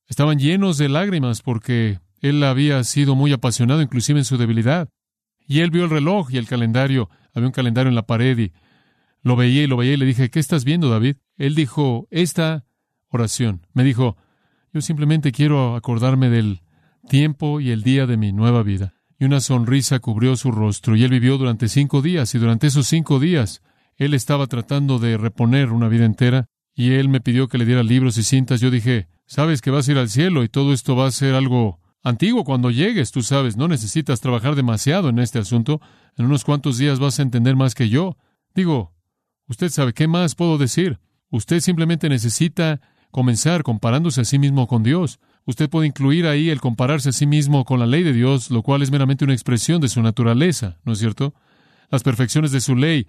estaban 0.07 0.39
llenos 0.39 0.77
de 0.77 0.89
lágrimas 0.89 1.41
porque 1.41 1.99
él 2.19 2.43
había 2.43 2.83
sido 2.83 3.15
muy 3.15 3.31
apasionado 3.33 3.81
inclusive 3.81 4.19
en 4.19 4.25
su 4.25 4.37
debilidad. 4.37 4.89
Y 5.47 5.59
él 5.59 5.71
vio 5.71 5.83
el 5.83 5.89
reloj 5.89 6.31
y 6.31 6.37
el 6.37 6.47
calendario, 6.47 7.09
había 7.33 7.47
un 7.47 7.53
calendario 7.53 7.89
en 7.89 7.95
la 7.95 8.05
pared 8.05 8.37
y 8.37 8.51
lo 9.21 9.35
veía 9.35 9.63
y 9.63 9.67
lo 9.67 9.77
veía 9.77 9.93
y 9.93 9.97
le 9.97 10.05
dije, 10.05 10.29
¿qué 10.29 10.39
estás 10.39 10.65
viendo, 10.65 10.89
David? 10.89 11.17
Él 11.37 11.55
dijo, 11.55 12.07
esta 12.11 12.65
oración. 13.09 13.65
Me 13.73 13.83
dijo, 13.83 14.17
yo 14.73 14.81
simplemente 14.81 15.31
quiero 15.31 15.75
acordarme 15.75 16.29
del 16.29 16.61
tiempo 17.07 17.59
y 17.59 17.71
el 17.71 17.83
día 17.83 18.05
de 18.05 18.17
mi 18.17 18.31
nueva 18.31 18.63
vida. 18.63 18.95
Y 19.19 19.25
una 19.25 19.39
sonrisa 19.39 19.99
cubrió 19.99 20.35
su 20.35 20.51
rostro, 20.51 20.95
y 20.95 21.03
él 21.03 21.11
vivió 21.11 21.37
durante 21.37 21.69
cinco 21.69 22.01
días, 22.01 22.33
y 22.35 22.39
durante 22.39 22.67
esos 22.67 22.87
cinco 22.87 23.19
días 23.19 23.61
él 23.95 24.13
estaba 24.13 24.47
tratando 24.47 24.99
de 24.99 25.17
reponer 25.17 25.71
una 25.71 25.87
vida 25.87 26.05
entera, 26.05 26.47
y 26.75 26.91
él 26.91 27.07
me 27.07 27.21
pidió 27.21 27.47
que 27.47 27.57
le 27.57 27.65
diera 27.65 27.83
libros 27.83 28.17
y 28.17 28.23
cintas. 28.23 28.59
Yo 28.59 28.71
dije, 28.71 29.07
sabes 29.25 29.61
que 29.61 29.71
vas 29.71 29.87
a 29.87 29.91
ir 29.91 29.97
al 29.97 30.09
cielo 30.09 30.43
y 30.43 30.49
todo 30.49 30.73
esto 30.73 30.95
va 30.95 31.07
a 31.07 31.11
ser 31.11 31.35
algo 31.35 31.79
antiguo 32.03 32.43
cuando 32.43 32.71
llegues, 32.71 33.11
tú 33.11 33.21
sabes, 33.21 33.55
no 33.55 33.67
necesitas 33.67 34.19
trabajar 34.19 34.55
demasiado 34.55 35.09
en 35.09 35.19
este 35.19 35.39
asunto, 35.39 35.79
en 36.17 36.25
unos 36.25 36.43
cuantos 36.43 36.77
días 36.77 36.99
vas 36.99 37.19
a 37.19 37.23
entender 37.23 37.55
más 37.55 37.75
que 37.75 37.89
yo. 37.89 38.17
Digo, 38.53 38.93
usted 39.47 39.69
sabe, 39.69 39.93
¿qué 39.93 40.07
más 40.07 40.35
puedo 40.35 40.57
decir? 40.57 40.99
Usted 41.29 41.59
simplemente 41.59 42.09
necesita 42.09 42.81
comenzar 43.11 43.63
comparándose 43.63 44.21
a 44.21 44.25
sí 44.25 44.39
mismo 44.39 44.67
con 44.67 44.83
Dios. 44.83 45.19
Usted 45.45 45.69
puede 45.69 45.87
incluir 45.87 46.25
ahí 46.25 46.49
el 46.49 46.61
compararse 46.61 47.09
a 47.09 47.13
sí 47.13 47.25
mismo 47.25 47.65
con 47.65 47.79
la 47.79 47.85
ley 47.85 48.03
de 48.03 48.13
Dios, 48.13 48.49
lo 48.49 48.61
cual 48.61 48.81
es 48.81 48.91
meramente 48.91 49.25
una 49.25 49.33
expresión 49.33 49.81
de 49.81 49.89
su 49.89 50.01
naturaleza, 50.01 50.77
¿no 50.83 50.93
es 50.93 50.99
cierto? 50.99 51.33
Las 51.89 52.03
perfecciones 52.03 52.51
de 52.51 52.61
su 52.61 52.75
ley 52.75 53.07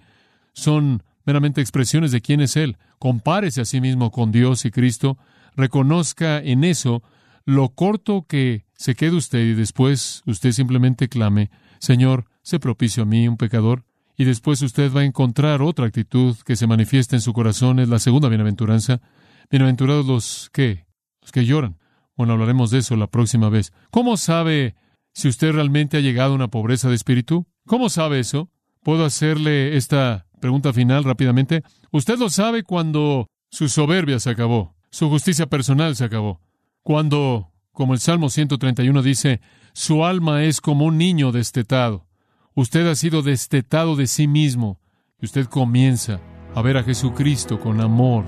son 0.53 1.03
meramente 1.25 1.61
expresiones 1.61 2.11
de 2.11 2.21
quién 2.21 2.41
es 2.41 2.55
Él. 2.55 2.77
Compárese 2.99 3.61
a 3.61 3.65
sí 3.65 3.81
mismo 3.81 4.11
con 4.11 4.31
Dios 4.31 4.65
y 4.65 4.71
Cristo, 4.71 5.17
reconozca 5.55 6.39
en 6.39 6.63
eso 6.63 7.03
lo 7.45 7.69
corto 7.69 8.25
que 8.27 8.65
se 8.75 8.95
quede 8.95 9.15
usted 9.15 9.39
y 9.39 9.53
después 9.53 10.23
usted 10.25 10.51
simplemente 10.51 11.07
clame, 11.09 11.51
Señor, 11.79 12.25
sé 12.45 12.59
propicio 12.59 13.03
a 13.03 13.05
mí, 13.07 13.27
un 13.27 13.37
pecador, 13.37 13.83
y 14.15 14.23
después 14.23 14.61
usted 14.61 14.93
va 14.93 15.01
a 15.01 15.05
encontrar 15.05 15.63
otra 15.63 15.87
actitud 15.87 16.37
que 16.45 16.55
se 16.55 16.67
manifiesta 16.67 17.15
en 17.15 17.21
su 17.21 17.33
corazón, 17.33 17.79
es 17.79 17.89
la 17.89 17.97
segunda 17.97 18.29
bienaventuranza. 18.29 19.01
Bienaventurados 19.49 20.05
los 20.05 20.49
que, 20.53 20.85
los 21.21 21.31
que 21.31 21.45
lloran. 21.45 21.79
Bueno, 22.15 22.33
hablaremos 22.33 22.69
de 22.69 22.77
eso 22.77 22.95
la 22.95 23.07
próxima 23.07 23.49
vez. 23.49 23.73
¿Cómo 23.89 24.15
sabe 24.15 24.75
si 25.11 25.27
usted 25.27 25.53
realmente 25.53 25.97
ha 25.97 26.01
llegado 26.01 26.33
a 26.33 26.35
una 26.35 26.47
pobreza 26.47 26.87
de 26.87 26.95
espíritu? 26.95 27.47
¿Cómo 27.65 27.89
sabe 27.89 28.19
eso? 28.19 28.51
¿Puedo 28.83 29.05
hacerle 29.05 29.75
esta 29.75 30.27
pregunta 30.39 30.71
final 30.71 31.03
rápidamente? 31.03 31.63
Usted 31.91 32.19
lo 32.19 32.29
sabe 32.29 32.61
cuando 32.61 33.27
su 33.49 33.69
soberbia 33.69 34.19
se 34.19 34.29
acabó, 34.29 34.75
su 34.91 35.09
justicia 35.09 35.47
personal 35.47 35.95
se 35.95 36.05
acabó, 36.05 36.41
cuando, 36.83 37.51
como 37.71 37.93
el 37.93 37.99
Salmo 37.99 38.29
131 38.29 39.01
dice, 39.01 39.41
su 39.73 40.05
alma 40.05 40.43
es 40.43 40.61
como 40.61 40.85
un 40.85 40.99
niño 40.99 41.31
destetado. 41.31 42.04
Usted 42.57 42.87
ha 42.87 42.95
sido 42.95 43.21
destetado 43.21 43.97
de 43.97 44.07
sí 44.07 44.29
mismo 44.29 44.79
y 45.21 45.25
usted 45.25 45.45
comienza 45.47 46.21
a 46.55 46.61
ver 46.61 46.77
a 46.77 46.83
Jesucristo 46.83 47.59
con 47.59 47.81
amor 47.81 48.23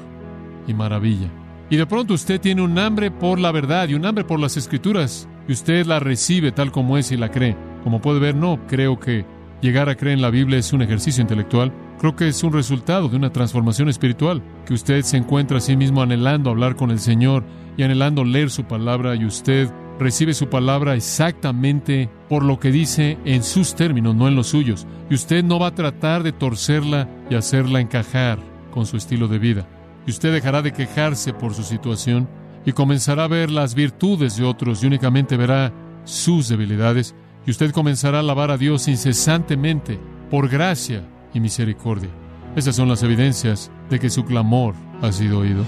y 0.67 0.73
maravilla. 0.73 1.31
Y 1.69 1.77
de 1.77 1.85
pronto 1.85 2.13
usted 2.13 2.41
tiene 2.41 2.61
un 2.61 2.77
hambre 2.77 3.09
por 3.09 3.39
la 3.39 3.53
verdad 3.53 3.87
y 3.87 3.93
un 3.93 4.05
hambre 4.05 4.25
por 4.25 4.37
las 4.37 4.57
escrituras 4.57 5.29
y 5.47 5.53
usted 5.53 5.85
la 5.85 6.01
recibe 6.01 6.51
tal 6.51 6.73
como 6.73 6.97
es 6.97 7.13
y 7.13 7.15
la 7.15 7.31
cree. 7.31 7.55
Como 7.85 8.01
puede 8.01 8.19
ver, 8.19 8.35
no 8.35 8.67
creo 8.67 8.99
que 8.99 9.25
llegar 9.61 9.87
a 9.87 9.95
creer 9.95 10.17
en 10.17 10.21
la 10.21 10.29
Biblia 10.29 10.59
es 10.59 10.73
un 10.73 10.81
ejercicio 10.81 11.21
intelectual. 11.21 11.71
Creo 11.97 12.17
que 12.17 12.27
es 12.27 12.43
un 12.43 12.51
resultado 12.51 13.07
de 13.07 13.15
una 13.15 13.31
transformación 13.31 13.87
espiritual, 13.87 14.43
que 14.65 14.73
usted 14.73 15.03
se 15.03 15.15
encuentra 15.15 15.59
a 15.59 15.61
sí 15.61 15.77
mismo 15.77 16.01
anhelando 16.01 16.49
hablar 16.49 16.75
con 16.75 16.91
el 16.91 16.99
Señor 16.99 17.45
y 17.77 17.83
anhelando 17.83 18.25
leer 18.25 18.49
su 18.49 18.65
palabra 18.65 19.15
y 19.15 19.23
usted 19.23 19.71
recibe 19.99 20.33
su 20.33 20.49
palabra 20.49 20.95
exactamente 20.95 22.09
por 22.29 22.43
lo 22.43 22.59
que 22.59 22.71
dice 22.71 23.17
en 23.25 23.43
sus 23.43 23.75
términos, 23.75 24.15
no 24.15 24.27
en 24.27 24.35
los 24.35 24.47
suyos. 24.47 24.87
Y 25.09 25.15
usted 25.15 25.43
no 25.43 25.59
va 25.59 25.67
a 25.67 25.75
tratar 25.75 26.23
de 26.23 26.31
torcerla 26.31 27.09
y 27.29 27.35
hacerla 27.35 27.79
encajar 27.79 28.39
con 28.71 28.85
su 28.85 28.97
estilo 28.97 29.27
de 29.27 29.39
vida. 29.39 29.67
Y 30.05 30.11
usted 30.11 30.31
dejará 30.31 30.61
de 30.61 30.73
quejarse 30.73 31.33
por 31.33 31.53
su 31.53 31.63
situación 31.63 32.29
y 32.65 32.73
comenzará 32.73 33.25
a 33.25 33.27
ver 33.27 33.49
las 33.49 33.75
virtudes 33.75 34.37
de 34.37 34.43
otros 34.43 34.83
y 34.83 34.87
únicamente 34.87 35.37
verá 35.37 35.73
sus 36.03 36.49
debilidades. 36.49 37.15
Y 37.45 37.51
usted 37.51 37.71
comenzará 37.71 38.17
a 38.17 38.21
alabar 38.21 38.51
a 38.51 38.57
Dios 38.57 38.87
incesantemente 38.87 39.99
por 40.29 40.49
gracia 40.49 41.03
y 41.33 41.39
misericordia. 41.39 42.09
Esas 42.55 42.75
son 42.75 42.89
las 42.89 43.03
evidencias 43.03 43.71
de 43.89 43.99
que 43.99 44.09
su 44.09 44.25
clamor 44.25 44.75
ha 45.01 45.11
sido 45.11 45.39
oído. 45.39 45.63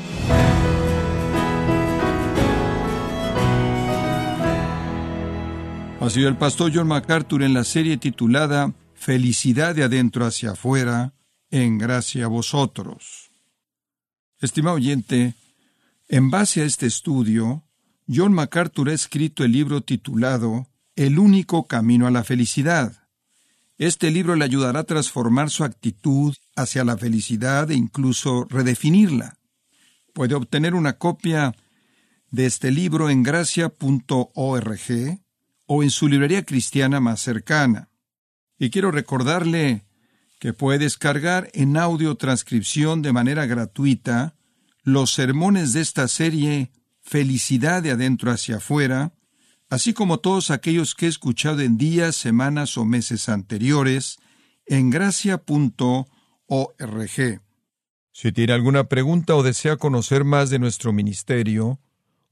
El 6.15 6.37
pastor 6.37 6.71
John 6.73 6.87
MacArthur 6.87 7.43
en 7.43 7.53
la 7.53 7.63
serie 7.63 7.97
titulada 7.97 8.73
Felicidad 8.95 9.75
de 9.75 9.83
adentro 9.83 10.25
hacia 10.25 10.51
afuera, 10.51 11.13
en 11.51 11.77
gracia 11.77 12.25
a 12.25 12.27
vosotros. 12.27 13.29
Estimado 14.41 14.77
oyente, 14.77 15.35
en 16.07 16.31
base 16.31 16.61
a 16.61 16.65
este 16.65 16.87
estudio, 16.87 17.63
John 18.07 18.33
MacArthur 18.33 18.89
ha 18.89 18.93
escrito 18.93 19.43
el 19.43 19.51
libro 19.51 19.81
titulado 19.81 20.67
El 20.95 21.19
único 21.19 21.67
camino 21.67 22.07
a 22.07 22.11
la 22.11 22.23
felicidad. 22.23 23.07
Este 23.77 24.09
libro 24.09 24.35
le 24.35 24.45
ayudará 24.45 24.79
a 24.79 24.85
transformar 24.85 25.51
su 25.51 25.63
actitud 25.63 26.35
hacia 26.55 26.83
la 26.83 26.97
felicidad 26.97 27.69
e 27.69 27.75
incluso 27.75 28.47
redefinirla. 28.49 29.37
Puede 30.13 30.33
obtener 30.33 30.73
una 30.73 30.93
copia 30.97 31.55
de 32.31 32.47
este 32.47 32.71
libro 32.71 33.11
en 33.11 33.21
gracia.org 33.21 34.79
o 35.71 35.83
en 35.83 35.91
su 35.91 36.07
librería 36.07 36.43
cristiana 36.43 36.99
más 36.99 37.21
cercana. 37.21 37.89
Y 38.57 38.71
quiero 38.71 38.89
recordarle 38.89 39.85
que 40.39 40.51
puede 40.51 40.79
descargar 40.79 41.51
en 41.53 41.77
audio 41.77 42.15
transcripción 42.15 43.03
de 43.03 43.13
manera 43.13 43.45
gratuita 43.45 44.35
los 44.81 45.13
sermones 45.13 45.73
de 45.73 45.81
esta 45.81 46.07
serie 46.07 46.71
Felicidad 47.03 47.83
de 47.83 47.91
adentro 47.91 48.31
hacia 48.31 48.57
afuera, 48.57 49.13
así 49.69 49.93
como 49.93 50.19
todos 50.19 50.49
aquellos 50.49 50.95
que 50.95 51.05
he 51.05 51.09
escuchado 51.09 51.61
en 51.61 51.77
días, 51.77 52.15
semanas 52.15 52.75
o 52.75 52.83
meses 52.83 53.29
anteriores 53.29 54.17
en 54.65 54.89
gracia.org. 54.89 56.07
Si 58.11 58.31
tiene 58.31 58.53
alguna 58.53 58.85
pregunta 58.85 59.35
o 59.35 59.43
desea 59.43 59.77
conocer 59.77 60.23
más 60.23 60.49
de 60.49 60.57
nuestro 60.57 60.93
ministerio, 60.93 61.79